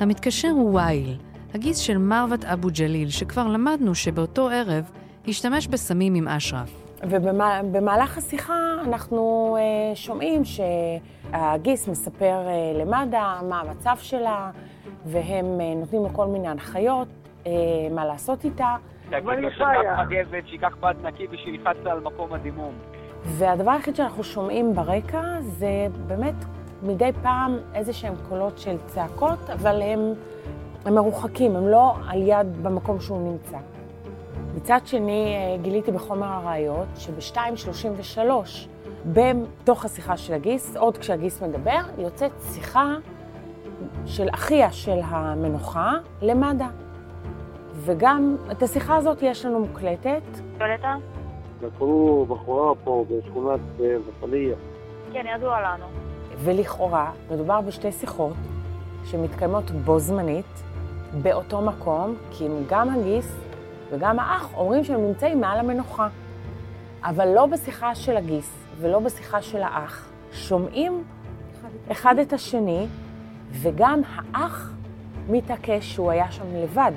המתקשר 0.00 0.48
הוא 0.48 0.74
וייל, 0.74 1.16
הגיס 1.54 1.78
של 1.78 1.98
מרוות 1.98 2.44
אבו 2.44 2.68
ג'ליל, 2.78 3.08
שכבר 3.08 3.46
למדנו 3.46 3.94
שבאותו 3.94 4.48
ערב 4.48 4.90
השתמש 5.28 5.68
בסמים 5.68 6.14
עם 6.14 6.28
אשרף. 6.28 6.84
ובמהלך 7.02 8.18
השיחה 8.18 8.54
אנחנו 8.84 9.56
uh, 9.58 9.96
שומעים 9.96 10.42
שהגיס 10.44 11.88
מספר 11.88 12.40
uh, 12.46 12.78
למד"א 12.78 13.40
מה 13.48 13.60
המצב 13.60 13.96
שלה, 13.98 14.50
והם 15.04 15.44
uh, 15.44 15.78
נותנים 15.80 16.02
לו 16.02 16.08
כל 16.08 16.26
מיני 16.26 16.48
הנחיות, 16.48 17.08
uh, 17.44 17.48
מה 17.94 18.04
לעשות 18.04 18.44
איתה. 18.44 18.76
תגיד 19.10 19.22
לו 19.38 19.50
שיקח 19.50 19.98
מגבת, 20.06 20.48
שייקח 20.48 20.76
בד 20.80 20.94
נקי 21.02 21.26
ושילחץ 21.30 21.76
על 21.86 22.00
מקום 22.00 22.32
הדימום. 22.32 22.72
והדבר 23.24 23.70
היחיד 23.70 23.96
שאנחנו 23.96 24.24
שומעים 24.24 24.74
ברקע 24.74 25.22
זה 25.40 25.86
באמת 26.06 26.34
מדי 26.82 27.10
פעם 27.22 27.58
איזה 27.74 27.92
שהם 27.92 28.14
קולות 28.28 28.58
של 28.58 28.76
צעקות, 28.86 29.50
אבל 29.52 29.82
הם, 29.82 30.12
הם 30.84 30.94
מרוחקים, 30.94 31.56
הם 31.56 31.68
לא 31.68 31.94
על 32.08 32.22
יד 32.22 32.62
במקום 32.62 33.00
שהוא 33.00 33.32
נמצא. 33.32 33.58
מצד 34.54 34.80
שני, 34.84 35.34
אה, 35.36 35.62
גיליתי 35.62 35.92
בחומר 35.92 36.26
הראיות 36.26 36.88
שב-2.33, 36.96 38.20
בתוך 39.06 39.84
השיחה 39.84 40.16
של 40.16 40.34
הגיס, 40.34 40.76
עוד 40.76 40.98
כשהגיס 40.98 41.42
מדבר, 41.42 41.80
יוצאת 41.98 42.32
שיחה 42.52 42.94
של 44.06 44.28
אחיה 44.34 44.72
של 44.72 44.98
המנוחה 45.04 45.92
למד"א. 46.22 46.64
וגם 47.74 48.36
את 48.50 48.62
השיחה 48.62 48.96
הזאת 48.96 49.22
יש 49.22 49.44
לנו 49.44 49.60
מוקלטת. 49.60 50.22
יולטה? 50.60 50.96
לקחו 51.62 52.26
בחורה 52.28 52.74
פה 52.84 53.04
בשכונת 53.10 53.60
ופליה. 53.78 54.56
כן, 55.12 55.24
ידוע 55.34 55.60
לנו. 55.60 55.84
ולכאורה, 56.38 57.10
מדובר 57.30 57.60
בשתי 57.60 57.92
שיחות 57.92 58.36
שמתקיימות 59.04 59.70
בו 59.70 59.98
זמנית, 59.98 60.62
באותו 61.22 61.60
מקום, 61.60 62.16
כי 62.30 62.46
אם 62.46 62.52
גם 62.68 62.90
הגיס 62.90 63.36
וגם 63.90 64.18
האח 64.18 64.54
אומרים 64.54 64.84
שהם 64.84 65.06
נמצאים 65.06 65.40
מעל 65.40 65.58
המנוחה. 65.58 66.08
אבל 67.02 67.28
לא 67.34 67.46
בשיחה 67.46 67.94
של 67.94 68.16
הגיס 68.16 68.66
ולא 68.80 68.98
בשיחה 68.98 69.42
של 69.42 69.62
האח 69.62 70.08
שומעים 70.32 71.04
אחד 71.92 72.18
את 72.18 72.32
השני, 72.32 72.86
וגם 73.52 74.00
האח 74.06 74.72
מתעקש 75.28 75.94
שהוא 75.94 76.10
היה 76.10 76.30
שם 76.30 76.56
לבד. 76.56 76.92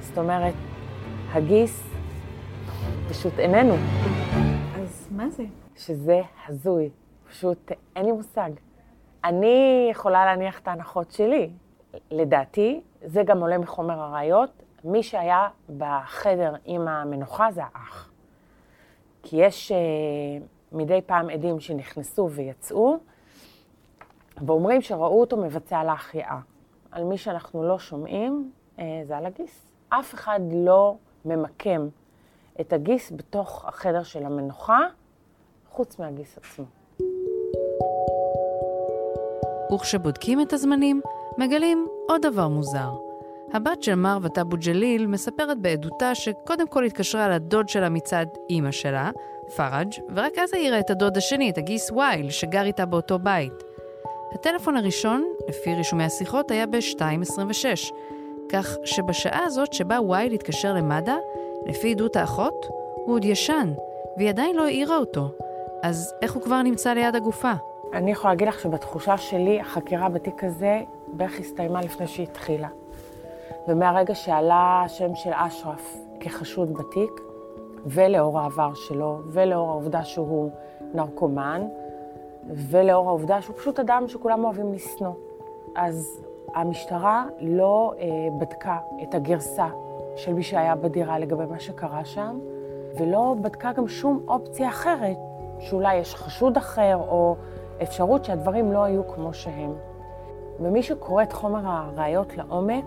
זאת 0.00 0.18
אומרת, 0.18 0.54
הגיס 1.32 1.95
פשוט 3.10 3.38
איננו. 3.38 3.74
אז 4.74 5.08
מה 5.10 5.30
זה? 5.30 5.44
שזה 5.76 6.20
הזוי. 6.48 6.90
פשוט 7.28 7.72
אין 7.96 8.06
לי 8.06 8.12
מושג. 8.12 8.50
אני 9.24 9.88
יכולה 9.90 10.24
להניח 10.24 10.60
את 10.60 10.68
ההנחות 10.68 11.10
שלי. 11.10 11.50
לדעתי, 12.10 12.80
זה 13.04 13.22
גם 13.22 13.40
עולה 13.40 13.58
מחומר 13.58 14.00
הראיות, 14.00 14.62
מי 14.84 15.02
שהיה 15.02 15.48
בחדר 15.76 16.54
עם 16.64 16.88
המנוחה 16.88 17.48
זה 17.52 17.62
האח. 17.64 18.10
כי 19.22 19.36
יש 19.36 19.72
אה, 19.72 19.76
מדי 20.72 21.00
פעם 21.06 21.30
עדים 21.30 21.60
שנכנסו 21.60 22.30
ויצאו, 22.30 22.98
ואומרים 24.46 24.80
שראו 24.80 25.20
אותו 25.20 25.36
מבצע 25.36 25.84
להחייאה. 25.84 26.38
על 26.90 27.04
מי 27.04 27.18
שאנחנו 27.18 27.62
לא 27.64 27.78
שומעים, 27.78 28.50
אה, 28.78 29.02
זה 29.06 29.16
על 29.16 29.26
הגיס. 29.26 29.72
אף 29.88 30.14
אחד 30.14 30.40
לא 30.52 30.96
ממקם 31.24 31.88
את 32.60 32.72
הגיס 32.72 33.12
בתוך 33.16 33.64
החדר 33.68 34.02
של 34.02 34.26
המנוחה, 34.26 34.80
חוץ 35.70 35.98
מהגיס 35.98 36.38
עצמו. 36.38 36.64
וכשבודקים 39.74 40.40
את 40.40 40.52
הזמנים, 40.52 41.00
מגלים 41.38 41.86
עוד 42.08 42.22
דבר 42.22 42.48
מוזר. 42.48 42.90
הבת 43.52 43.82
של 43.82 43.94
מרוות 43.94 44.38
אבו 44.38 44.56
ג'ליל 44.56 45.06
מספרת 45.06 45.58
בעדותה 45.58 46.14
שקודם 46.14 46.68
כל 46.68 46.84
התקשרה 46.84 47.28
לדוד 47.28 47.68
שלה 47.68 47.88
מצד 47.88 48.26
אימא 48.50 48.70
שלה, 48.70 49.10
פראג', 49.56 49.92
ורק 50.14 50.38
אז 50.38 50.54
העירה 50.54 50.80
את 50.80 50.90
הדוד 50.90 51.16
השני, 51.16 51.50
את 51.50 51.58
הגיס 51.58 51.90
וייל, 51.90 52.30
שגר 52.30 52.62
איתה 52.62 52.86
באותו 52.86 53.18
בית. 53.18 53.52
הטלפון 54.32 54.76
הראשון, 54.76 55.24
לפי 55.48 55.74
רישומי 55.74 56.04
השיחות, 56.04 56.50
היה 56.50 56.66
ב-2.26, 56.66 57.92
כך 58.48 58.76
שבשעה 58.84 59.44
הזאת 59.44 59.72
שבה 59.72 60.00
וייל 60.00 60.32
התקשר 60.32 60.74
למד"א, 60.74 61.12
לפי 61.66 61.92
עדות 61.92 62.16
האחות, 62.16 62.66
הוא 62.94 63.14
עוד 63.14 63.24
ישן, 63.24 63.72
והיא 64.16 64.28
עדיין 64.28 64.56
לא 64.56 64.64
העירה 64.64 64.96
אותו. 64.96 65.28
אז 65.82 66.14
איך 66.22 66.34
הוא 66.34 66.42
כבר 66.42 66.62
נמצא 66.62 66.92
ליד 66.92 67.16
הגופה? 67.16 67.52
אני 67.92 68.10
יכולה 68.10 68.32
להגיד 68.32 68.48
לך 68.48 68.60
שבתחושה 68.60 69.16
שלי, 69.16 69.60
החקירה 69.60 70.08
בתיק 70.08 70.44
הזה 70.44 70.80
בערך 71.08 71.40
הסתיימה 71.40 71.80
לפני 71.80 72.06
שהיא 72.06 72.26
התחילה. 72.26 72.68
ומהרגע 73.68 74.14
שעלה 74.14 74.82
השם 74.84 75.14
של 75.14 75.30
אשרף 75.34 75.96
כחשוד 76.20 76.74
בתיק, 76.74 77.20
ולאור 77.86 78.40
העבר 78.40 78.74
שלו, 78.74 79.18
ולאור 79.26 79.70
העובדה 79.70 80.04
שהוא 80.04 80.50
נרקומן, 80.94 81.62
ולאור 82.48 83.08
העובדה 83.08 83.42
שהוא 83.42 83.56
פשוט 83.56 83.80
אדם 83.80 84.04
שכולם 84.08 84.44
אוהבים 84.44 84.72
לשנוא. 84.72 85.12
אז 85.76 86.22
המשטרה 86.54 87.24
לא 87.40 87.92
אה, 87.98 88.06
בדקה 88.40 88.78
את 89.02 89.14
הגרסה 89.14 89.66
של 90.16 90.34
מי 90.34 90.42
שהיה 90.42 90.74
בדירה 90.74 91.18
לגבי 91.18 91.46
מה 91.46 91.60
שקרה 91.60 92.04
שם, 92.04 92.38
ולא 92.98 93.34
בדקה 93.40 93.72
גם 93.72 93.88
שום 93.88 94.24
אופציה 94.28 94.68
אחרת, 94.68 95.16
שאולי 95.58 95.94
יש 95.96 96.14
חשוד 96.14 96.56
אחר, 96.56 96.96
או 97.08 97.36
אפשרות 97.82 98.24
שהדברים 98.24 98.72
לא 98.72 98.84
היו 98.84 99.08
כמו 99.08 99.34
שהם. 99.34 99.72
ומי 100.60 100.82
שקורא 100.82 101.22
את 101.22 101.32
חומר 101.32 101.60
הראיות 101.64 102.36
לעומק, 102.36 102.84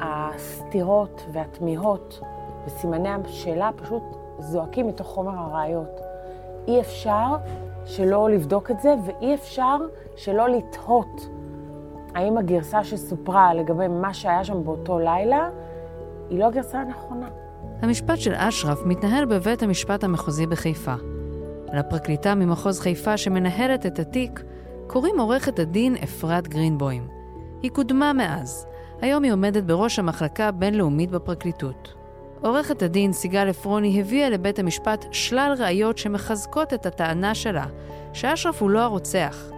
הסתירות 0.00 1.26
והתמיהות 1.32 2.20
וסימני 2.66 3.08
השאלה 3.24 3.70
פשוט 3.76 4.02
זועקים 4.38 4.86
מתוך 4.86 5.06
חומר 5.06 5.32
הראיות. 5.36 6.00
אי 6.68 6.80
אפשר 6.80 7.36
שלא 7.84 8.30
לבדוק 8.30 8.70
את 8.70 8.80
זה, 8.80 8.94
ואי 9.04 9.34
אפשר 9.34 9.76
שלא 10.16 10.48
לתהות 10.48 11.28
האם 12.14 12.38
הגרסה 12.38 12.84
שסופרה 12.84 13.54
לגבי 13.54 13.88
מה 13.88 14.14
שהיה 14.14 14.44
שם 14.44 14.64
באותו 14.64 14.98
לילה, 14.98 15.50
היא 16.30 16.38
לא 16.38 16.46
הגרסה 16.46 16.80
הנכונה. 16.80 17.28
המשפט 17.82 18.18
של 18.18 18.34
אשרף 18.34 18.78
מתנהל 18.86 19.24
בבית 19.24 19.62
המשפט 19.62 20.04
המחוזי 20.04 20.46
בחיפה. 20.46 20.94
לפרקליטה 21.72 22.34
ממחוז 22.34 22.80
חיפה 22.80 23.16
שמנהלת 23.16 23.86
את 23.86 23.98
התיק, 23.98 24.42
קוראים 24.86 25.20
עורכת 25.20 25.58
הדין 25.58 25.96
אפרת 25.96 26.48
גרינבוים. 26.48 27.08
היא 27.62 27.70
קודמה 27.70 28.12
מאז. 28.12 28.66
היום 29.00 29.24
היא 29.24 29.32
עומדת 29.32 29.64
בראש 29.64 29.98
המחלקה 29.98 30.48
הבינלאומית 30.48 31.10
בפרקליטות. 31.10 31.94
עורכת 32.42 32.82
הדין 32.82 33.12
סיגל 33.12 33.48
עפרוני 33.48 34.00
הביאה 34.00 34.30
לבית 34.30 34.58
המשפט 34.58 35.04
שלל 35.10 35.54
ראיות 35.58 35.98
שמחזקות 35.98 36.74
את 36.74 36.86
הטענה 36.86 37.34
שלה, 37.34 37.66
שאשרף 38.12 38.62
הוא 38.62 38.70
לא 38.70 38.80
הרוצח. 38.80 39.50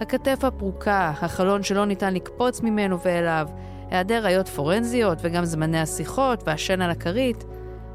הכתף 0.00 0.44
הפרוקה, 0.44 1.12
החלון 1.22 1.62
שלא 1.62 1.84
ניתן 1.84 2.14
לקפוץ 2.14 2.60
ממנו 2.60 3.00
ואליו, 3.00 3.48
היעדר 3.92 4.24
ראיות 4.24 4.48
פורנזיות 4.48 5.18
וגם 5.22 5.44
זמני 5.44 5.78
השיחות 5.78 6.42
והשן 6.46 6.80
על 6.80 6.90
הכרית, 6.90 7.44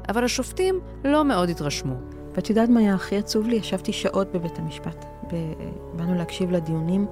אבל 0.08 0.24
השופטים 0.24 0.80
לא 1.04 1.24
מאוד 1.24 1.48
התרשמו. 1.48 1.94
ואת 2.34 2.50
יודעת 2.50 2.68
מה 2.68 2.80
היה 2.80 2.94
הכי 2.94 3.16
עצוב 3.16 3.46
לי? 3.46 3.56
ישבתי 3.56 3.92
שעות 3.92 4.32
בבית 4.32 4.58
המשפט. 4.58 5.04
באנו 5.96 6.14
להקשיב 6.14 6.50
לדיונים, 6.50 7.06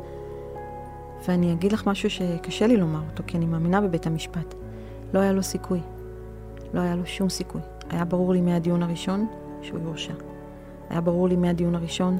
ואני 1.28 1.52
אגיד 1.52 1.72
לך 1.72 1.86
משהו 1.86 2.10
שקשה 2.10 2.66
לי 2.66 2.76
לומר 2.76 3.00
אותו, 3.10 3.22
כי 3.26 3.36
אני 3.36 3.46
מאמינה 3.46 3.80
בבית 3.80 4.06
המשפט. 4.06 4.54
לא 5.14 5.20
היה 5.20 5.32
לו 5.32 5.42
סיכוי. 5.42 5.80
לא 6.74 6.80
היה 6.80 6.96
לו 6.96 7.06
שום 7.06 7.28
סיכוי. 7.28 7.60
היה 7.90 8.04
ברור 8.04 8.32
לי 8.32 8.40
מהדיון 8.40 8.82
הראשון 8.82 9.26
שהוא 9.62 9.80
יורשע. 9.80 10.14
היה 10.90 11.00
ברור 11.00 11.28
לי 11.28 11.36
מהדיון 11.36 11.74
הראשון 11.74 12.18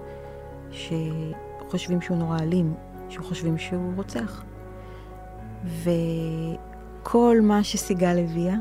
שחושבים 0.71 2.01
שהוא 2.01 2.17
נורא 2.17 2.39
אלים, 2.39 2.75
שחושבים 3.09 3.59
שהוא 3.59 3.93
רוצח. 3.97 4.43
וכל 5.65 7.39
מה 7.43 7.65
שסיגל 7.65 8.19
הביאה, 8.19 8.55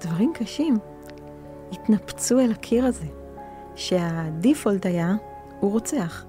דברים 0.00 0.32
קשים, 0.34 0.78
התנפצו 1.72 2.40
אל 2.40 2.50
הקיר 2.50 2.84
הזה, 2.84 3.06
שהדיפולט 3.76 4.86
היה, 4.86 5.14
הוא 5.60 5.72
רוצח. 5.72 6.24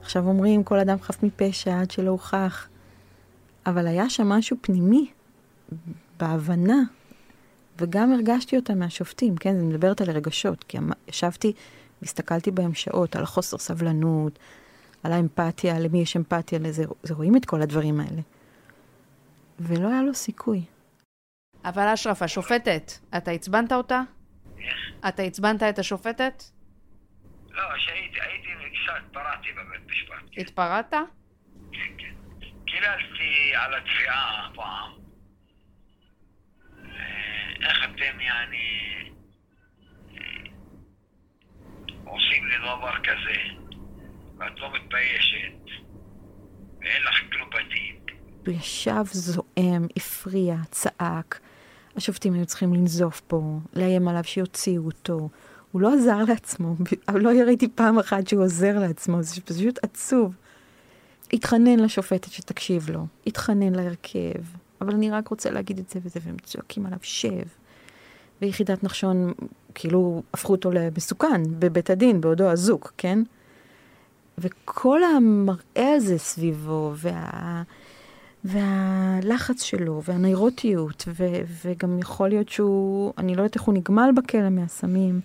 עכשיו 0.00 0.28
אומרים, 0.28 0.64
כל 0.64 0.78
אדם 0.78 1.00
חף 1.00 1.22
מפשע 1.22 1.80
עד 1.80 1.90
שלא 1.90 2.10
הוכח, 2.10 2.68
אבל 3.66 3.86
היה 3.86 4.10
שם 4.10 4.28
משהו 4.28 4.56
פנימי, 4.60 5.10
בהבנה, 6.20 6.82
וגם 7.80 8.12
הרגשתי 8.12 8.56
אותה 8.56 8.74
מהשופטים, 8.74 9.36
כן, 9.36 9.56
אני 9.56 9.66
מדברת 9.66 10.00
על 10.00 10.10
הרגשות, 10.10 10.64
כי 10.64 10.78
אמ, 10.78 10.90
ישבתי 11.08 11.52
והסתכלתי 12.02 12.50
בהם 12.50 12.74
שעות 12.74 13.16
על 13.16 13.22
החוסר 13.22 13.58
סבלנות, 13.58 14.38
על 15.02 15.12
האמפתיה, 15.12 15.78
למי 15.78 16.00
יש 16.00 16.16
אמפתיה 16.16 16.58
לזה, 16.58 16.84
זה 17.02 17.14
רואים 17.14 17.36
את 17.36 17.44
כל 17.44 17.62
הדברים 17.62 18.00
האלה. 18.00 18.20
ולא 19.60 19.88
היה 19.88 20.02
לו 20.02 20.14
סיכוי. 20.14 20.64
אבל 21.64 21.88
אשרף, 21.94 22.22
השופטת, 22.22 22.92
אתה 23.16 23.30
עצבנת 23.30 23.72
אותה? 23.72 24.00
אתה 25.08 25.22
עצבנת 25.22 25.62
את 25.62 25.78
השופטת? 25.78 26.42
לא, 27.50 27.78
שהייתי, 27.78 28.20
הייתי 28.20 28.48
קצת, 28.48 28.92
התפרעתי 29.06 29.48
בבית 29.52 29.90
משפט. 29.90 30.14
כן. 30.32 30.40
התפרעת? 30.40 30.90
כן, 31.72 31.92
כן. 31.98 32.14
קיללתי 32.66 33.52
על 33.56 33.74
התביעה 33.74 34.48
פעם. 34.54 34.92
איך 37.62 37.84
אתם, 37.84 38.20
יעני, 38.20 39.10
עושים 42.04 42.46
לי 42.46 42.56
דבר 42.58 42.98
כזה, 43.02 43.66
ואת 44.38 44.58
לא 44.58 44.72
מתביישת, 44.72 45.64
ואין 46.80 47.02
לך 47.02 47.22
כלום 47.32 47.50
בתיק. 47.50 48.07
הוא 48.48 48.56
ישב 48.56 49.04
זועם, 49.12 49.86
הפריע, 49.96 50.56
צעק. 50.70 51.40
השופטים 51.96 52.32
היו 52.32 52.46
צריכים 52.46 52.74
לנזוף 52.74 53.20
פה, 53.26 53.58
לאיים 53.74 54.08
עליו 54.08 54.24
שיוציאו 54.24 54.84
אותו. 54.84 55.28
הוא 55.72 55.80
לא 55.80 55.94
עזר 55.94 56.24
לעצמו, 56.28 56.74
לא 57.14 57.30
ראיתי 57.46 57.68
פעם 57.74 57.98
אחת 57.98 58.28
שהוא 58.28 58.42
עוזר 58.42 58.78
לעצמו, 58.78 59.22
זה 59.22 59.40
פשוט 59.40 59.78
עצוב. 59.82 60.34
התחנן 61.32 61.78
לשופטת 61.78 62.32
שתקשיב 62.32 62.90
לו, 62.90 63.06
התחנן 63.26 63.74
להרכב, 63.74 64.42
אבל 64.80 64.94
אני 64.94 65.10
רק 65.10 65.28
רוצה 65.28 65.50
להגיד 65.50 65.78
את 65.78 65.88
זה 65.90 66.00
וזה, 66.02 66.20
והם 66.24 66.36
צועקים 66.42 66.86
עליו 66.86 66.98
שב. 67.02 67.46
ויחידת 68.42 68.84
נחשון, 68.84 69.32
כאילו, 69.74 70.22
הפכו 70.34 70.52
אותו 70.52 70.70
למסוכן 70.70 71.42
בבית 71.58 71.90
הדין, 71.90 72.20
בעודו 72.20 72.50
אזוק, 72.50 72.92
כן? 72.96 73.22
וכל 74.38 75.00
המראה 75.04 75.94
הזה 75.96 76.18
סביבו, 76.18 76.92
וה... 76.96 77.62
והלחץ 78.44 79.62
שלו, 79.62 80.02
והניירוטיות, 80.04 81.04
ו- 81.08 81.42
וגם 81.64 81.98
יכול 81.98 82.28
להיות 82.28 82.48
שהוא, 82.48 83.12
אני 83.18 83.34
לא 83.34 83.42
יודעת 83.42 83.54
איך 83.54 83.62
הוא 83.62 83.74
נגמל 83.74 84.10
בכלא 84.16 84.48
מהסמים, 84.48 85.20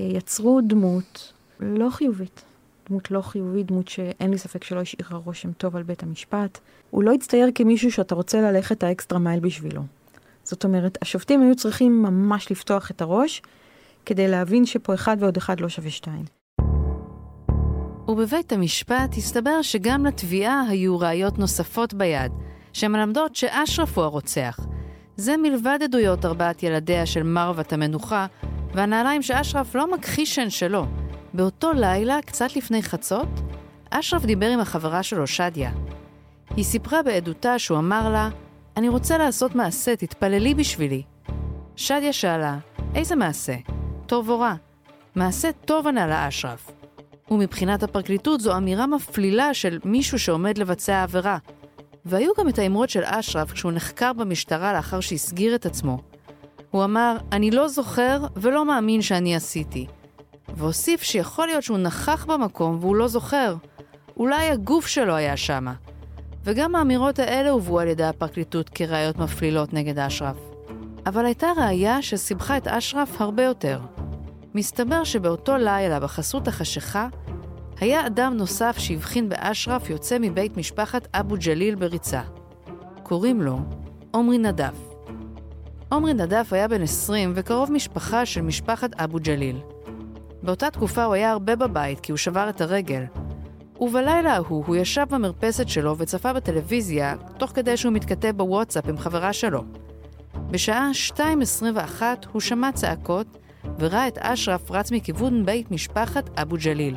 אה, 0.00 0.04
יצרו 0.04 0.60
דמות 0.66 1.32
לא 1.60 1.90
חיובית. 1.90 2.44
דמות 2.88 3.10
לא 3.10 3.20
חיובית, 3.20 3.66
דמות 3.66 3.88
שאין 3.88 4.30
לי 4.30 4.38
ספק 4.38 4.64
שלא 4.64 4.80
השאירה 4.80 5.18
רושם 5.18 5.52
טוב 5.52 5.76
על 5.76 5.82
בית 5.82 6.02
המשפט. 6.02 6.58
הוא 6.90 7.02
לא 7.02 7.12
הצטייר 7.12 7.48
כמישהו 7.54 7.92
שאתה 7.92 8.14
רוצה 8.14 8.40
ללכת 8.40 8.82
האקסטרה 8.82 9.18
מייל 9.18 9.40
בשבילו. 9.40 9.82
זאת 10.44 10.64
אומרת, 10.64 10.98
השופטים 11.02 11.42
היו 11.42 11.56
צריכים 11.56 12.02
ממש 12.02 12.50
לפתוח 12.50 12.90
את 12.90 13.02
הראש 13.02 13.42
כדי 14.06 14.28
להבין 14.28 14.66
שפה 14.66 14.94
אחד 14.94 15.16
ועוד 15.20 15.36
אחד 15.36 15.60
לא 15.60 15.68
שווה 15.68 15.90
שתיים. 15.90 16.43
ובבית 18.08 18.52
המשפט 18.52 19.14
הסתבר 19.16 19.62
שגם 19.62 20.06
לתביעה 20.06 20.62
היו 20.68 20.98
ראיות 20.98 21.38
נוספות 21.38 21.94
ביד, 21.94 22.32
שמלמדות 22.72 23.36
שאשרף 23.36 23.98
הוא 23.98 24.04
הרוצח. 24.04 24.58
זה 25.16 25.36
מלבד 25.36 25.78
עדויות 25.82 26.24
ארבעת 26.24 26.62
ילדיה 26.62 27.06
של 27.06 27.22
מרוות 27.22 27.72
המנוחה, 27.72 28.26
והנעליים 28.74 29.22
שאשרף 29.22 29.74
לא 29.74 29.94
מכחיש 29.94 30.34
שהן 30.34 30.50
שלו. 30.50 30.86
באותו 31.34 31.72
לילה, 31.72 32.22
קצת 32.22 32.56
לפני 32.56 32.82
חצות, 32.82 33.28
אשרף 33.90 34.24
דיבר 34.24 34.46
עם 34.46 34.60
החברה 34.60 35.02
שלו, 35.02 35.26
שדיה. 35.26 35.70
היא 36.56 36.64
סיפרה 36.64 37.02
בעדותה 37.02 37.58
שהוא 37.58 37.78
אמר 37.78 38.12
לה, 38.12 38.28
אני 38.76 38.88
רוצה 38.88 39.18
לעשות 39.18 39.54
מעשה, 39.54 39.96
תתפללי 39.96 40.54
בשבילי. 40.54 41.02
שדיה 41.76 42.12
שאלה, 42.12 42.58
איזה 42.94 43.16
מעשה? 43.16 43.54
טוב 44.06 44.30
או 44.30 44.40
רע? 44.40 44.54
מעשה 45.14 45.50
טוב 45.64 45.86
ענה 45.86 46.06
לה 46.06 46.28
אשרף. 46.28 46.83
ומבחינת 47.30 47.82
הפרקליטות 47.82 48.40
זו 48.40 48.56
אמירה 48.56 48.86
מפלילה 48.86 49.54
של 49.54 49.78
מישהו 49.84 50.18
שעומד 50.18 50.58
לבצע 50.58 51.02
עבירה. 51.02 51.38
והיו 52.04 52.30
גם 52.38 52.48
את 52.48 52.58
האמרות 52.58 52.90
של 52.90 53.02
אשרף 53.04 53.52
כשהוא 53.52 53.72
נחקר 53.72 54.12
במשטרה 54.12 54.72
לאחר 54.72 55.00
שהסגיר 55.00 55.54
את 55.54 55.66
עצמו. 55.66 55.98
הוא 56.70 56.84
אמר, 56.84 57.16
אני 57.32 57.50
לא 57.50 57.68
זוכר 57.68 58.18
ולא 58.36 58.64
מאמין 58.64 59.02
שאני 59.02 59.36
עשיתי. 59.36 59.86
והוסיף 60.56 61.02
שיכול 61.02 61.46
להיות 61.46 61.62
שהוא 61.62 61.78
נכח 61.78 62.26
במקום 62.28 62.78
והוא 62.80 62.96
לא 62.96 63.08
זוכר. 63.08 63.54
אולי 64.16 64.50
הגוף 64.50 64.86
שלו 64.86 65.14
היה 65.14 65.36
שמה. 65.36 65.74
וגם 66.44 66.74
האמירות 66.74 67.18
האלה 67.18 67.50
הובאו 67.50 67.80
על 67.80 67.88
ידי 67.88 68.04
הפרקליטות 68.04 68.68
כראיות 68.68 69.18
מפלילות 69.18 69.72
נגד 69.72 69.98
אשרף. 69.98 70.36
אבל 71.06 71.24
הייתה 71.24 71.46
ראיה 71.56 72.02
שסיבכה 72.02 72.56
את 72.56 72.68
אשרף 72.68 73.20
הרבה 73.20 73.42
יותר. 73.42 73.80
מסתבר 74.54 75.04
שבאותו 75.04 75.56
לילה, 75.56 76.00
בחסות 76.00 76.48
החשיכה, 76.48 77.08
היה 77.80 78.06
אדם 78.06 78.34
נוסף 78.36 78.78
שהבחין 78.78 79.28
באשרף 79.28 79.90
יוצא 79.90 80.16
מבית 80.20 80.56
משפחת 80.56 81.08
אבו 81.14 81.34
ג'ליל 81.44 81.74
בריצה. 81.74 82.22
קוראים 83.02 83.42
לו 83.42 83.58
עומרי 84.10 84.38
נדף. 84.38 84.76
עומרי 85.88 86.14
נדף 86.14 86.52
היה 86.52 86.68
בן 86.68 86.82
20 86.82 87.32
וקרוב 87.34 87.72
משפחה 87.72 88.26
של 88.26 88.40
משפחת 88.40 89.00
אבו 89.00 89.18
ג'ליל. 89.22 89.56
באותה 90.42 90.70
תקופה 90.70 91.04
הוא 91.04 91.14
היה 91.14 91.30
הרבה 91.30 91.56
בבית 91.56 92.00
כי 92.00 92.12
הוא 92.12 92.18
שבר 92.18 92.48
את 92.48 92.60
הרגל. 92.60 93.04
ובלילה 93.80 94.34
ההוא 94.34 94.64
הוא 94.66 94.76
ישב 94.76 95.06
במרפסת 95.10 95.68
שלו 95.68 95.98
וצפה 95.98 96.32
בטלוויזיה, 96.32 97.14
תוך 97.38 97.50
כדי 97.50 97.76
שהוא 97.76 97.92
מתכתב 97.92 98.32
בוואטסאפ 98.36 98.88
עם 98.88 98.98
חברה 98.98 99.32
שלו. 99.32 99.64
בשעה 100.50 100.90
2.21 101.16 102.02
הוא 102.32 102.40
שמע 102.40 102.72
צעקות 102.72 103.43
וראה 103.78 104.08
את 104.08 104.18
אשרף 104.18 104.70
רץ 104.70 104.92
מכיוון 104.92 105.46
בית 105.46 105.70
משפחת 105.70 106.30
אבו 106.38 106.56
ג'ליל. 106.64 106.96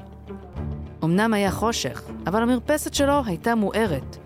אמנם 1.03 1.33
היה 1.33 1.51
חושך, 1.51 2.01
אבל 2.27 2.41
המרפסת 2.41 2.93
שלו 2.93 3.21
הייתה 3.25 3.55
מוארת. 3.55 4.17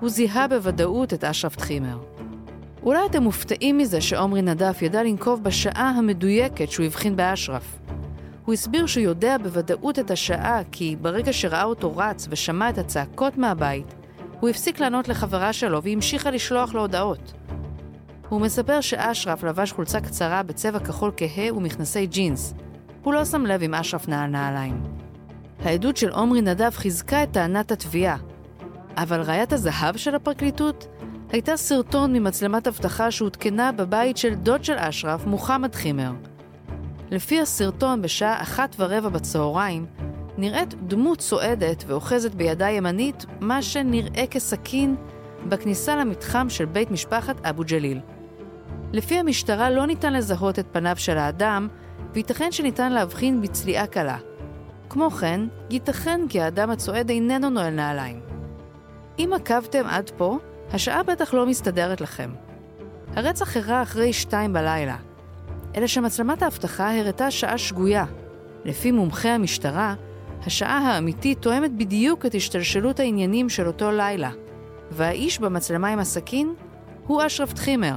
הוא 0.00 0.10
זיהה 0.10 0.48
בוודאות 0.48 1.14
את 1.14 1.24
אשרף 1.24 1.56
טחימר. 1.56 1.98
אולי 2.82 3.06
אתם 3.06 3.22
מופתעים 3.22 3.78
מזה 3.78 4.00
שעומרי 4.00 4.42
נדף 4.42 4.82
ידע 4.82 5.02
לנקוב 5.02 5.42
בשעה 5.42 5.90
המדויקת 5.90 6.70
שהוא 6.70 6.86
הבחין 6.86 7.16
באשרף. 7.16 7.78
הוא 8.44 8.52
הסביר 8.52 8.86
שהוא 8.86 9.04
יודע 9.04 9.38
בוודאות 9.38 9.98
את 9.98 10.10
השעה 10.10 10.60
כי 10.72 10.96
ברגע 11.00 11.32
שראה 11.32 11.64
אותו 11.64 11.96
רץ 11.96 12.26
ושמע 12.30 12.70
את 12.70 12.78
הצעקות 12.78 13.38
מהבית, 13.38 13.94
הוא 14.40 14.50
הפסיק 14.50 14.80
לענות 14.80 15.08
לחברה 15.08 15.52
שלו 15.52 15.82
והמשיכה 15.82 16.30
לשלוח 16.30 16.74
לו 16.74 16.80
הודעות. 16.80 17.32
הוא 18.28 18.40
מספר 18.40 18.80
שאשרף 18.80 19.44
לבש 19.44 19.72
חולצה 19.72 20.00
קצרה 20.00 20.42
בצבע 20.42 20.78
כחול 20.78 21.10
כהה 21.16 21.54
ומכנסי 21.54 22.06
ג'ינס. 22.06 22.54
הוא 23.02 23.14
לא 23.14 23.24
שם 23.24 23.46
לב 23.46 23.62
אם 23.62 23.74
אשרף 23.74 24.08
נעל 24.08 24.30
נעליים. 24.30 24.82
העדות 25.64 25.96
של 25.96 26.10
עומרי 26.10 26.40
נדב 26.40 26.70
חיזקה 26.70 27.22
את 27.22 27.30
טענת 27.32 27.72
התביעה, 27.72 28.16
אבל 28.96 29.20
ראיית 29.20 29.52
הזהב 29.52 29.96
של 29.96 30.14
הפרקליטות 30.14 30.86
הייתה 31.32 31.56
סרטון 31.56 32.12
ממצלמת 32.12 32.66
אבטחה 32.66 33.10
שהותקנה 33.10 33.72
בבית 33.72 34.16
של 34.16 34.34
דוד 34.34 34.64
של 34.64 34.74
אשרף, 34.76 35.26
מוחמד 35.26 35.74
חימר. 35.74 36.12
לפי 37.10 37.40
הסרטון, 37.40 38.02
בשעה 38.02 38.42
אחת 38.42 38.76
ורבע 38.78 39.08
בצהריים, 39.08 39.86
נראית 40.38 40.74
דמות 40.74 41.18
צועדת 41.18 41.84
ואוחזת 41.86 42.34
בידה 42.34 42.70
ימנית 42.70 43.26
מה 43.40 43.62
שנראה 43.62 44.26
כסכין 44.26 44.96
בכניסה 45.48 45.96
למתחם 45.96 46.50
של 46.50 46.64
בית 46.64 46.90
משפחת 46.90 47.46
אבו 47.46 47.62
ג'ליל. 47.66 48.00
לפי 48.92 49.18
המשטרה 49.18 49.70
לא 49.70 49.86
ניתן 49.86 50.12
לזהות 50.12 50.58
את 50.58 50.66
פניו 50.72 50.96
של 50.96 51.18
האדם, 51.18 51.68
וייתכן 52.14 52.52
שניתן 52.52 52.92
להבחין 52.92 53.42
בצליעה 53.42 53.86
קלה. 53.86 54.16
כמו 54.90 55.10
כן, 55.10 55.40
ייתכן 55.70 56.20
כי 56.28 56.40
האדם 56.40 56.70
הצועד 56.70 57.10
איננו 57.10 57.50
נועל 57.50 57.74
נעליים. 57.74 58.20
אם 59.18 59.30
עקבתם 59.34 59.86
עד 59.86 60.10
פה, 60.16 60.38
השעה 60.72 61.02
בטח 61.02 61.34
לא 61.34 61.46
מסתדרת 61.46 62.00
לכם. 62.00 62.30
הרצח 63.16 63.56
אירע 63.56 63.82
אחרי 63.82 64.12
שתיים 64.12 64.52
בלילה, 64.52 64.96
אלא 65.76 65.86
שמצלמת 65.86 66.42
האבטחה 66.42 66.98
הראתה 66.98 67.30
שעה 67.30 67.58
שגויה. 67.58 68.04
לפי 68.64 68.90
מומחי 68.90 69.28
המשטרה, 69.28 69.94
השעה 70.46 70.78
האמיתית 70.78 71.38
תואמת 71.38 71.76
בדיוק 71.76 72.26
את 72.26 72.34
השתלשלות 72.34 73.00
העניינים 73.00 73.48
של 73.48 73.66
אותו 73.66 73.90
לילה, 73.90 74.30
והאיש 74.90 75.38
במצלמה 75.38 75.88
עם 75.88 75.98
הסכין 75.98 76.54
הוא 77.06 77.26
אשרף 77.26 77.52
טחימר. 77.52 77.94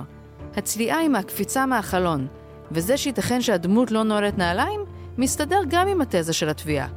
הצליעה 0.55 1.01
עם 1.01 1.15
הקפיצה 1.15 1.65
מהחלון, 1.65 2.27
וזה 2.71 2.97
שייתכן 2.97 3.41
שהדמות 3.41 3.91
לא 3.91 4.03
נועלת 4.03 4.37
נעליים, 4.37 4.81
מסתדר 5.17 5.59
גם 5.67 5.87
עם 5.87 6.01
התזה 6.01 6.33
של 6.33 6.49
התביעה. 6.49 6.87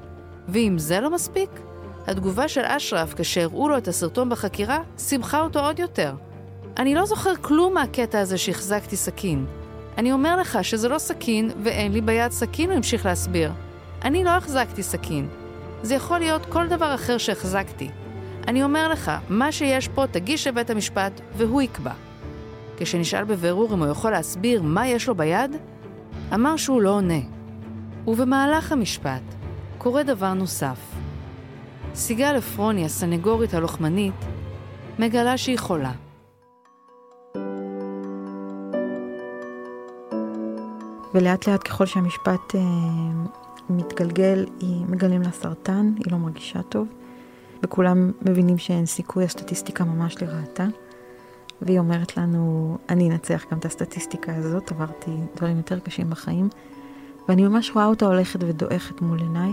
ואם 0.48 0.74
זה 0.78 1.00
לא 1.00 1.10
מספיק, 1.10 1.50
התגובה 2.06 2.48
של 2.48 2.60
אשרף 2.64 3.14
כשהראו 3.14 3.68
לו 3.68 3.78
את 3.78 3.88
הסרטון 3.88 4.28
בחקירה, 4.28 4.78
שימחה 4.98 5.40
אותו 5.40 5.60
עוד 5.66 5.78
יותר. 5.78 6.14
אני 6.76 6.94
לא 6.94 7.06
זוכר 7.06 7.36
כלום 7.36 7.74
מהקטע 7.74 8.20
הזה 8.20 8.38
שהחזקתי 8.38 8.96
סכין. 8.96 9.46
אני 9.98 10.12
אומר 10.12 10.36
לך 10.36 10.58
שזה 10.62 10.88
לא 10.88 10.98
סכין 10.98 11.50
ואין 11.62 11.92
לי 11.92 12.00
ביד 12.00 12.32
סכין, 12.32 12.70
הוא 12.70 12.76
המשיך 12.76 13.06
להסביר. 13.06 13.52
אני 14.04 14.24
לא 14.24 14.30
החזקתי 14.30 14.82
סכין. 14.82 15.28
זה 15.82 15.94
יכול 15.94 16.18
להיות 16.18 16.46
כל 16.46 16.68
דבר 16.68 16.94
אחר 16.94 17.18
שהחזקתי. 17.18 17.90
אני 18.48 18.64
אומר 18.64 18.88
לך, 18.88 19.12
מה 19.28 19.52
שיש 19.52 19.88
פה 19.88 20.06
תגיש 20.06 20.46
לבית 20.46 20.70
המשפט 20.70 21.20
והוא 21.36 21.62
יקבע. 21.62 21.92
כשנשאל 22.76 23.24
בבירור 23.24 23.74
אם 23.74 23.82
הוא 23.82 23.88
יכול 23.88 24.10
להסביר 24.10 24.62
מה 24.62 24.86
יש 24.88 25.08
לו 25.08 25.14
ביד, 25.14 25.56
אמר 26.34 26.56
שהוא 26.56 26.82
לא 26.82 26.90
עונה. 26.90 27.20
ובמהלך 28.06 28.72
המשפט 28.72 29.22
קורה 29.78 30.02
דבר 30.02 30.34
נוסף. 30.34 30.78
סיגל 31.94 32.36
עפרוני, 32.36 32.84
הסנגורית 32.84 33.54
הלוחמנית, 33.54 34.14
מגלה 34.98 35.38
שהיא 35.38 35.58
חולה. 35.58 35.92
ולאט 41.14 41.46
לאט 41.48 41.68
ככל 41.68 41.86
שהמשפט 41.86 42.54
אה, 42.54 42.60
מתגלגל, 43.70 44.46
היא 44.60 44.84
מגלים 44.88 45.22
לה 45.22 45.30
סרטן, 45.32 45.92
היא 45.96 46.12
לא 46.12 46.18
מרגישה 46.18 46.62
טוב, 46.62 46.88
וכולם 47.62 48.12
מבינים 48.22 48.58
שאין 48.58 48.86
סיכוי, 48.86 49.24
הסטטיסטיקה 49.24 49.84
ממש 49.84 50.22
לרעתה. 50.22 50.64
והיא 51.64 51.78
אומרת 51.78 52.16
לנו, 52.16 52.76
אני 52.88 53.10
אנצח 53.10 53.44
גם 53.52 53.58
את 53.58 53.64
הסטטיסטיקה 53.64 54.36
הזאת, 54.36 54.72
עברתי 54.72 55.10
דברים 55.36 55.56
יותר 55.56 55.78
קשים 55.78 56.10
בחיים, 56.10 56.48
ואני 57.28 57.48
ממש 57.48 57.70
רואה 57.74 57.86
אותה 57.86 58.06
הולכת 58.06 58.42
ודועכת 58.42 59.00
מול 59.00 59.18
עיניי. 59.20 59.50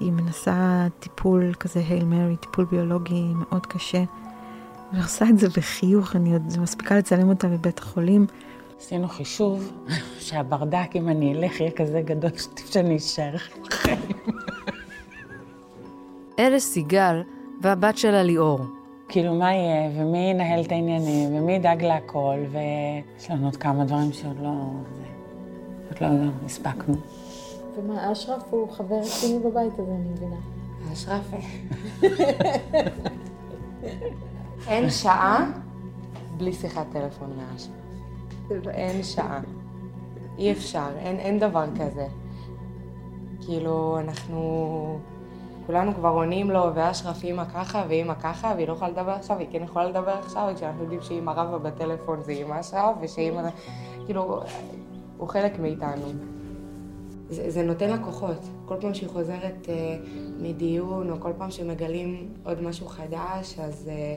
היא 0.00 0.12
מנסה 0.12 0.86
טיפול 1.00 1.54
כזה 1.54 1.80
הייל 1.88 2.04
מרי, 2.04 2.36
טיפול 2.36 2.64
ביולוגי 2.64 3.32
מאוד 3.34 3.66
קשה, 3.66 4.04
ועושה 4.92 5.28
את 5.28 5.38
זה 5.38 5.48
בחיוך, 5.48 6.16
אני 6.16 6.32
עוד 6.32 6.42
מספיקה 6.60 6.98
לצלם 6.98 7.28
אותה 7.28 7.48
בבית 7.48 7.78
החולים. 7.78 8.26
עשינו 8.80 9.08
חישוב 9.08 9.72
שהברדק, 10.18 10.88
אם 10.94 11.08
אני 11.08 11.34
אלך, 11.34 11.60
יהיה 11.60 11.70
כזה 11.70 12.02
גדול 12.04 12.30
שאני 12.70 12.96
אשאר 12.96 13.36
בחיים. 13.66 14.00
אלה 16.38 16.60
סיגל 16.60 17.22
והבת 17.62 17.98
שלה 17.98 18.22
ליאור. 18.22 18.77
כאילו, 19.08 19.34
מה 19.34 19.54
יהיה, 19.54 19.90
ומי 19.94 20.18
ינהל 20.18 20.60
את 20.60 20.72
העניינים, 20.72 21.36
ומי 21.36 21.52
ידאג 21.52 21.84
להכל, 21.84 22.38
ויש 22.50 23.30
לנו 23.30 23.46
עוד 23.46 23.56
כמה 23.56 23.84
דברים 23.84 24.12
שעוד 24.12 24.36
לא... 24.42 24.50
עוד 25.88 26.00
לא, 26.00 26.08
לא 26.08 26.30
הספקנו. 26.46 26.94
ומה, 27.76 28.12
אשרף 28.12 28.42
הוא 28.50 28.70
חבר 28.70 28.98
רציני 28.98 29.38
בבית 29.38 29.78
הזה, 29.78 29.92
אני 29.92 30.08
מבינה. 30.08 30.36
אשרף? 30.92 31.30
אין 34.68 34.90
שעה 34.90 35.50
בלי 36.36 36.52
שיחת 36.52 36.86
טלפון 36.92 37.30
מאשרף. 37.36 38.68
אין 38.68 39.02
שעה. 39.02 39.40
אי 40.38 40.52
אפשר, 40.52 40.88
אין, 40.98 41.16
אין 41.16 41.38
דבר 41.38 41.64
כזה. 41.74 42.06
כאילו, 43.40 43.98
אנחנו... 44.00 44.98
כולנו 45.68 45.94
כבר 45.94 46.08
עונים 46.08 46.50
לו, 46.50 46.74
ואשרף 46.74 47.24
אימא 47.24 47.44
ככה 47.44 47.84
ואימא 47.88 48.14
ככה, 48.14 48.52
והיא 48.56 48.68
לא 48.68 48.72
יכולה 48.72 48.90
לדבר 48.90 49.10
עכשיו, 49.10 49.38
היא 49.38 49.46
כן 49.50 49.62
יכולה 49.62 49.88
לדבר 49.88 50.10
עכשיו, 50.10 50.52
כשאנחנו 50.56 50.82
יודעים 50.82 51.02
שאימא 51.02 51.30
רבה 51.30 51.58
בטלפון 51.58 52.22
זה 52.22 52.32
עם 52.32 52.52
אשרף, 52.52 52.96
ושאימא... 53.00 53.42
כאילו, 54.06 54.42
הוא 55.18 55.28
חלק 55.28 55.58
מאיתנו. 55.58 56.06
זה, 57.30 57.50
זה 57.50 57.62
נותן 57.62 57.90
לה 57.90 57.98
כוחות. 57.98 58.48
כל 58.64 58.74
פעם 58.80 58.94
שהיא 58.94 59.08
חוזרת 59.08 59.68
אה, 59.68 59.96
מדיון, 60.40 61.10
או 61.10 61.20
כל 61.20 61.32
פעם 61.38 61.50
שמגלים 61.50 62.28
עוד 62.44 62.62
משהו 62.62 62.86
חדש, 62.86 63.58
אז 63.58 63.88
אה, 63.88 64.16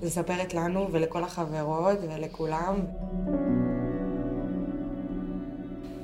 זה 0.00 0.06
מספרת 0.06 0.54
לנו 0.54 0.88
ולכל 0.92 1.24
החברות 1.24 1.98
ולכולם. 2.02 2.74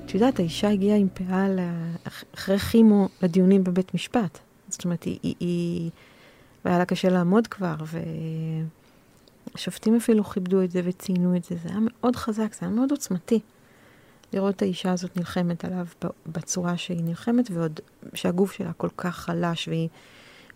את 0.07 0.15
יודעת, 0.15 0.39
האישה 0.39 0.71
הגיעה 0.71 0.97
עם 0.97 1.09
פאה 1.09 1.47
אחרי 2.35 2.59
כימו 2.59 3.09
לדיונים 3.23 3.65
בבית 3.65 3.95
משפט. 3.95 4.48
זאת 4.69 4.85
אומרת, 4.85 5.03
היא, 5.03 5.19
היא, 5.23 5.35
היא... 5.41 5.91
והיה 6.65 6.79
לה 6.79 6.85
קשה 6.85 7.09
לעמוד 7.09 7.47
כבר, 7.47 7.75
והשופטים 9.55 9.97
אפילו 9.97 10.25
כיבדו 10.25 10.63
את 10.63 10.71
זה 10.71 10.81
וציינו 10.85 11.37
את 11.37 11.45
זה. 11.45 11.57
זה 11.63 11.69
היה 11.69 11.79
מאוד 11.81 12.17
חזק, 12.17 12.53
זה 12.53 12.59
היה 12.67 12.71
מאוד 12.71 12.91
עוצמתי. 12.91 13.41
לראות 14.33 14.57
את 14.57 14.63
האישה 14.63 14.93
הזאת 14.93 15.17
נלחמת 15.17 15.65
עליו 15.65 15.87
בצורה 16.27 16.77
שהיא 16.77 17.05
נלחמת, 17.05 17.51
ועוד 17.51 17.81
שהגוף 18.15 18.53
שלה 18.53 18.73
כל 18.73 18.89
כך 18.97 19.17
חלש 19.17 19.69
והיא 19.69 19.89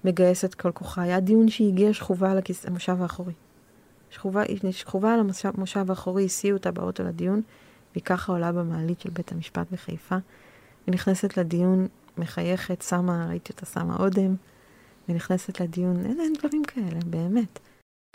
מגייסת 0.04 0.54
כל 0.54 0.72
כוחה. 0.72 1.02
היה 1.02 1.20
דיון 1.20 1.48
שהיא 1.48 1.68
הגיעה 1.68 1.92
שכובה 1.92 2.30
על 2.30 2.38
הכיס, 2.38 2.66
המושב 2.66 3.02
האחורי. 3.02 3.32
שכובה, 4.10 4.42
שכובה 4.70 5.14
על 5.14 5.20
המושב 5.20 5.90
האחורי, 5.90 6.24
הסיעו 6.24 6.56
אותה 6.56 6.70
באוטו 6.70 7.04
לדיון, 7.04 7.42
והיא 7.92 8.04
ככה 8.04 8.32
עולה 8.32 8.52
במעלית 8.52 9.00
של 9.00 9.10
בית 9.10 9.32
המשפט 9.32 9.66
בחיפה, 9.72 10.16
ונכנסת 10.88 11.36
לדיון, 11.36 11.88
מחייכת, 12.18 12.82
שמה, 12.82 13.26
ראיתי 13.28 13.52
אותה 13.52 13.66
שמה 13.66 13.96
אודם, 13.96 14.34
ונכנסת 15.08 15.60
לדיון, 15.60 16.06
אין, 16.06 16.20
אין 16.20 16.32
דברים 16.38 16.62
כאלה, 16.64 17.00
באמת. 17.06 17.58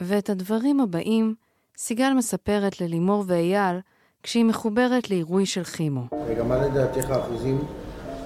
ואת 0.01 0.29
הדברים 0.29 0.79
הבאים 0.79 1.35
סיגל 1.77 2.13
מספרת 2.13 2.81
ללימור 2.81 3.23
ואייל, 3.27 3.79
כשהיא 4.23 4.45
מחוברת 4.45 5.09
לעירוי 5.09 5.45
של 5.45 5.63
כימו. 5.63 6.01
רגע, 6.27 6.43
מה 6.43 6.57
לדעתך 6.57 7.09
האחוזים 7.09 7.59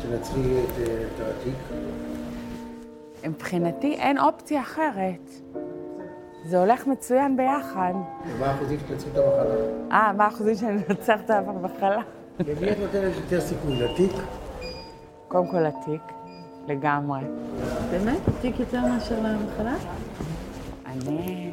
תנצלי 0.01 0.63
את, 0.63 0.69
את 0.79 1.19
התיק? 1.19 1.55
מבחינתי 3.27 3.93
אין 3.93 4.19
אופציה 4.19 4.61
אחרת. 4.61 5.31
זה 6.45 6.59
הולך 6.59 6.87
מצוין 6.87 7.37
ביחד. 7.37 7.93
ומה 8.27 8.45
האחוזים 8.45 8.79
שתנצלי 8.79 9.11
את 9.11 9.17
המחלה? 9.17 9.55
אה, 9.91 10.13
מה 10.13 10.25
האחוזים 10.25 10.55
שאני 10.55 10.81
נוצר 10.89 11.15
את 11.15 11.29
המחלה? 11.29 12.01
למי 12.39 12.71
את 12.71 12.77
נותנת 12.79 13.15
יותר 13.15 13.41
סיכוי, 13.41 13.75
לתיק? 13.75 14.11
קודם 15.31 15.47
כל 15.47 15.59
לתיק, 15.59 16.01
לגמרי. 16.67 17.21
באמת? 17.91 18.21
תיק 18.41 18.59
יותר 18.59 18.81
מאשר 18.81 19.15
למחלה? 19.19 19.75
אני... 20.85 21.51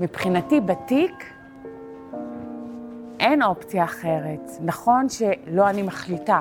מבחינתי 0.00 0.60
בתיק 0.60 1.24
אין 3.20 3.42
אופציה 3.42 3.84
אחרת. 3.84 4.50
נכון 4.60 5.08
שלא 5.08 5.70
אני 5.70 5.82
מחליטה, 5.82 6.40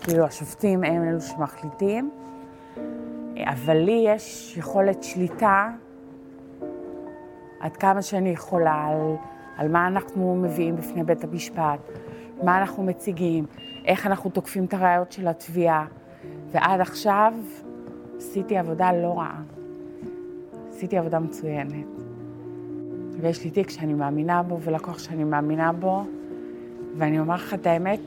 כאילו 0.00 0.24
השופטים 0.24 0.84
הם 0.84 1.08
אלו 1.08 1.20
שמחליטים, 1.20 2.10
אבל 3.44 3.76
לי 3.76 4.04
יש 4.06 4.56
יכולת 4.56 5.02
שליטה 5.02 5.70
עד 7.60 7.76
כמה 7.76 8.02
שאני 8.02 8.30
יכולה 8.30 8.86
על, 8.86 9.16
על 9.56 9.68
מה 9.68 9.86
אנחנו 9.86 10.36
מביאים 10.36 10.76
בפני 10.76 11.04
בית 11.04 11.24
המשפט, 11.24 11.80
מה 12.42 12.58
אנחנו 12.58 12.82
מציגים, 12.82 13.46
איך 13.84 14.06
אנחנו 14.06 14.30
תוקפים 14.30 14.64
את 14.64 14.74
הראיות 14.74 15.12
של 15.12 15.28
התביעה. 15.28 15.86
ועד 16.50 16.80
עכשיו 16.80 17.32
עשיתי 18.16 18.56
עבודה 18.56 18.92
לא 18.92 19.18
רעה. 19.18 19.42
עשיתי 20.70 20.98
עבודה 20.98 21.18
מצוינת. 21.18 21.86
ויש 23.20 23.44
לי 23.44 23.50
תיק 23.50 23.70
שאני 23.70 23.94
מאמינה 23.94 24.42
בו 24.42 24.58
ולקוח 24.60 24.98
שאני 24.98 25.24
מאמינה 25.24 25.72
בו, 25.72 26.04
ואני 26.98 27.20
אומר 27.20 27.34
לך 27.34 27.54
את 27.54 27.66
האמת, 27.66 28.00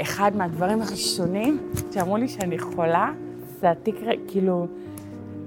אחד 0.00 0.36
מהדברים 0.36 0.82
הראשונים 0.82 1.60
שאמרו 1.90 2.16
לי 2.16 2.28
שאני 2.28 2.58
חולה, 2.58 3.12
זה 3.60 3.70
התיק, 3.70 3.96
כאילו, 4.28 4.66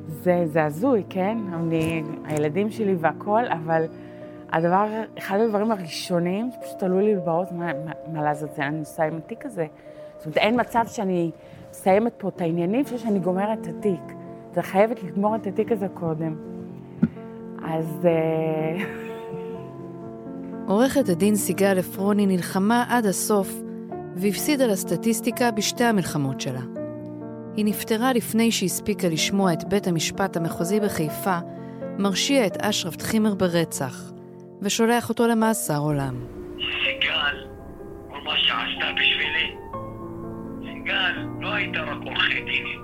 זה, 0.07 0.43
זה 0.45 0.65
הזוי, 0.65 1.03
כן? 1.09 1.37
אני, 1.53 2.03
הילדים 2.23 2.71
שלי 2.71 2.95
והכול, 2.99 3.43
אבל 3.47 3.85
הדבר, 4.51 4.87
אחד 5.17 5.39
הדברים 5.39 5.71
הראשונים 5.71 6.49
שפשוט 6.51 6.83
עלו 6.83 6.99
לי 6.99 7.15
בראש, 7.15 7.47
מה, 7.51 7.73
מה, 7.85 7.91
מה 8.13 8.23
לעזאזל 8.23 8.61
אני 8.61 8.79
עושה 8.79 9.03
עם 9.03 9.17
התיק 9.17 9.45
הזה? 9.45 9.65
זאת 10.17 10.25
אומרת, 10.25 10.37
אין 10.37 10.59
מצב 10.59 10.83
שאני 10.87 11.31
מסיימת 11.71 12.13
פה 12.17 12.27
את 12.27 12.41
העניינים 12.41 12.81
לפני 12.81 12.97
שאני 12.97 13.19
גומרת 13.19 13.59
את 13.61 13.67
התיק. 13.67 14.13
זה 14.53 14.61
חייבת 14.61 15.03
לגמור 15.03 15.35
את 15.35 15.47
התיק 15.47 15.71
הזה 15.71 15.87
קודם. 15.93 16.35
אז... 17.63 18.05
אה, 18.05 18.85
עורכת 20.67 21.09
הדין 21.09 21.35
סיגל 21.35 21.79
עפרוני 21.79 22.25
נלחמה 22.25 22.85
עד 22.89 23.05
הסוף 23.05 23.61
והפסידה 24.15 24.67
לסטטיסטיקה 24.67 25.51
בשתי 25.51 25.83
המלחמות 25.83 26.41
שלה. 26.41 26.61
היא 27.55 27.65
נפטרה 27.65 28.13
לפני 28.13 28.51
שהספיקה 28.51 29.07
לשמוע 29.07 29.53
את 29.53 29.63
בית 29.63 29.87
המשפט 29.87 30.37
המחוזי 30.37 30.79
בחיפה 30.79 31.37
מרשיע 31.97 32.47
את 32.47 32.57
אשרף 32.57 32.95
תחימר 32.95 33.35
ברצח, 33.35 34.11
ושולח 34.61 35.09
אותו 35.09 35.27
למאסר 35.27 35.77
עולם. 35.77 36.15
סיגל, 36.55 37.47
כל 38.09 38.17
מה 38.23 38.33
שעשתה 38.37 38.91
בשבילי, 38.99 39.55
סיגל 40.59 41.25
לא 41.41 41.53
הייתה 41.53 41.79
רק 41.81 41.97
עורכי 42.05 42.41
דינית. 42.41 42.79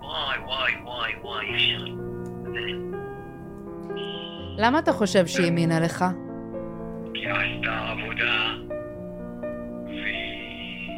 וואי, 0.00 0.38
וואי, 0.46 0.72
וואי, 0.84 1.12
וואי, 1.22 1.54
אפשר. 1.54 1.84
למה 4.58 4.78
אתה 4.78 4.92
חושב 4.92 5.26
שהיא 5.26 5.46
האמינה 5.46 5.80
לך? 5.80 6.04
כי 7.14 7.26
עשתה 7.26 7.88
עבודה 7.90 8.54
והיא 9.86 10.90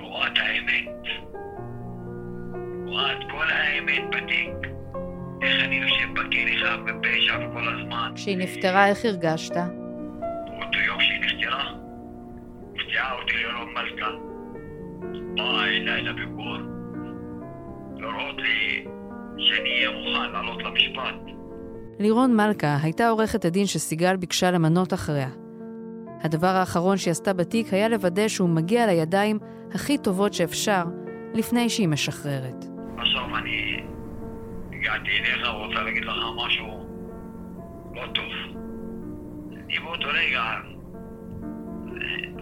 רואה 0.00 0.26
את 0.26 0.38
האמת. 0.38 1.02
רואה 2.86 3.12
את 3.12 3.18
כל 3.30 3.50
האמת 3.50 4.02
בתיק. 4.10 4.71
איך 5.42 5.64
אני 5.64 5.76
יושב 5.76 6.02
חייב 6.62 6.80
בפשע 6.86 7.38
וכל 7.38 7.68
הזמן. 7.68 8.12
כשהיא 8.14 8.38
נפטרה, 8.38 8.88
איך 8.88 9.04
הרגשת? 9.04 9.54
באותו 9.56 10.78
יום 10.86 11.00
שהיא 11.00 11.20
נפטרה, 11.20 11.64
הפתיעה 12.74 13.12
אותי 13.12 13.32
לירון 13.36 13.68
מלכה. 13.74 14.10
באה 15.36 15.66
אליי 15.66 16.02
לביקור, 16.02 16.56
לראות 17.96 18.36
לי 18.36 18.84
שאני 19.38 19.70
אהיה 19.70 19.90
מוכן 19.90 20.32
לעלות 20.32 20.62
למשפט. 20.62 21.14
לירון 21.98 22.36
מלכה 22.36 22.76
הייתה 22.82 23.08
עורכת 23.08 23.44
הדין 23.44 23.66
שסיגל 23.66 24.16
ביקשה 24.16 24.50
למנות 24.50 24.92
אחריה. 24.92 25.28
הדבר 26.22 26.46
האחרון 26.46 26.96
שהיא 26.96 27.12
עשתה 27.12 27.32
בתיק 27.32 27.72
היה 27.72 27.88
לוודא 27.88 28.28
שהוא 28.28 28.48
מגיע 28.48 28.86
לידיים 28.86 29.38
הכי 29.74 29.98
טובות 29.98 30.34
שאפשר 30.34 30.82
לפני 31.34 31.68
שהיא 31.68 31.88
משחררת. 31.88 32.64
עכשיו 32.98 33.36
אני 33.36 33.71
הגעתי 34.82 35.18
אליך 35.18 35.48
ורוצה 35.48 35.82
להגיד 35.82 36.04
לך 36.04 36.14
משהו 36.36 36.86
לא 37.94 38.06
טוב. 38.14 38.32
אני 39.64 39.78
באותו 39.78 40.08
רגע 40.08 40.42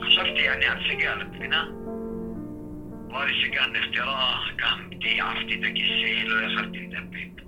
חשבתי 0.01 0.49
אני 0.49 0.67
על 0.67 0.79
סיגל, 0.91 1.23
את 1.23 1.27
מבינה? 1.27 1.67
אמר 3.11 3.25
לי 3.25 3.45
סיגל 3.45 3.67
נפטרה, 3.67 4.41
קמתי, 4.57 5.21
עפתי 5.21 5.55
את 5.55 5.61
הכיסא, 5.71 6.29
לא 6.29 6.53
יכלתי 6.53 6.79
לדבר. 6.87 7.45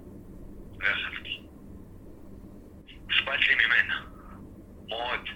לא 0.81 0.87
יכלתי. 0.87 1.41
אכפת 3.11 3.39
ממנה. 3.65 4.01
מאוד. 4.89 5.29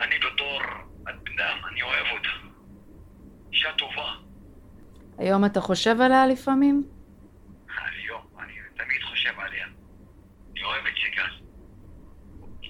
אני 0.00 0.14
בתור 0.18 0.60
אדם, 1.04 1.58
אני 1.70 1.82
אוהב 1.82 2.06
אותה. 2.16 2.28
אישה 3.52 3.72
טובה. 3.72 4.14
היום 5.18 5.44
אתה 5.44 5.60
חושב 5.60 6.00
עליה 6.00 6.26
לפעמים? 6.26 6.82
היום, 8.06 8.22
אני 8.38 8.52
תמיד 8.76 9.02
חושב 9.02 9.40
עליה. 9.40 9.66
אני 10.52 10.64
אוהב 10.64 10.86
את 10.86 10.92
סיגל. 11.04 11.46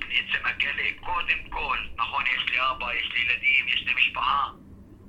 אני 0.07 0.15
אצא 0.21 0.43
מהכלא, 0.43 0.85
קודם 1.01 1.51
כל, 1.51 1.79
נכון, 1.97 2.25
יש 2.27 2.51
לי 2.51 2.57
אבא, 2.61 2.95
יש 2.95 3.13
לי 3.15 3.26
ילדים, 3.37 3.67
יש 3.69 3.85
לי 3.87 3.95
משפחה. 3.95 4.51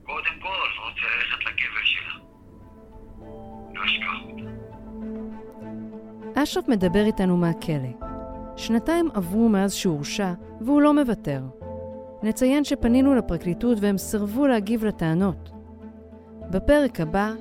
קודם 0.04 0.42
כל, 0.42 0.48
רוצה 0.86 1.02
ללכת 1.18 1.46
לקבר 1.46 1.84
שלה. 1.84 2.14
לא 3.74 3.86
אשכח 3.86 4.18
אותה. 4.26 4.44
אשרף 6.44 6.68
מדבר 6.68 7.06
איתנו 7.06 7.38
מהכלא. 7.38 8.08
שנתיים 8.58 9.10
עברו 9.14 9.50
מאז 9.50 9.74
שהורשע, 9.74 10.34
והוא 10.62 10.82
לא 10.82 10.94
מוותר. 10.94 11.42
נציין 12.24 12.64
שפנינו 12.64 13.16
לפרקליטות 13.16 13.78
והם 13.82 13.98
סירבו 13.98 14.48
להגיב 14.48 14.86
לטענות. 14.86 15.50
בפרק 16.52 17.00
הבא, 17.00 17.32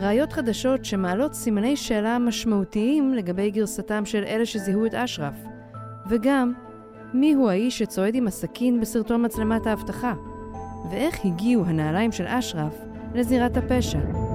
ראיות 0.00 0.32
חדשות 0.32 0.84
שמעלות 0.84 1.34
סימני 1.34 1.76
שאלה 1.76 2.18
משמעותיים 2.18 3.14
לגבי 3.14 3.50
גרסתם 3.50 4.04
של 4.04 4.24
אלה 4.24 4.46
שזיהו 4.46 4.86
את 4.86 4.94
אשרף, 4.94 5.34
וגם 6.08 6.52
מיהו 7.14 7.48
האיש 7.48 7.78
שצועד 7.78 8.14
עם 8.14 8.26
הסכין 8.26 8.80
בסרטון 8.80 9.24
מצלמת 9.24 9.66
האבטחה, 9.66 10.14
ואיך 10.90 11.24
הגיעו 11.24 11.64
הנעליים 11.64 12.12
של 12.12 12.26
אשרף 12.26 12.74
לזירת 13.14 13.56
הפשע. 13.56 14.29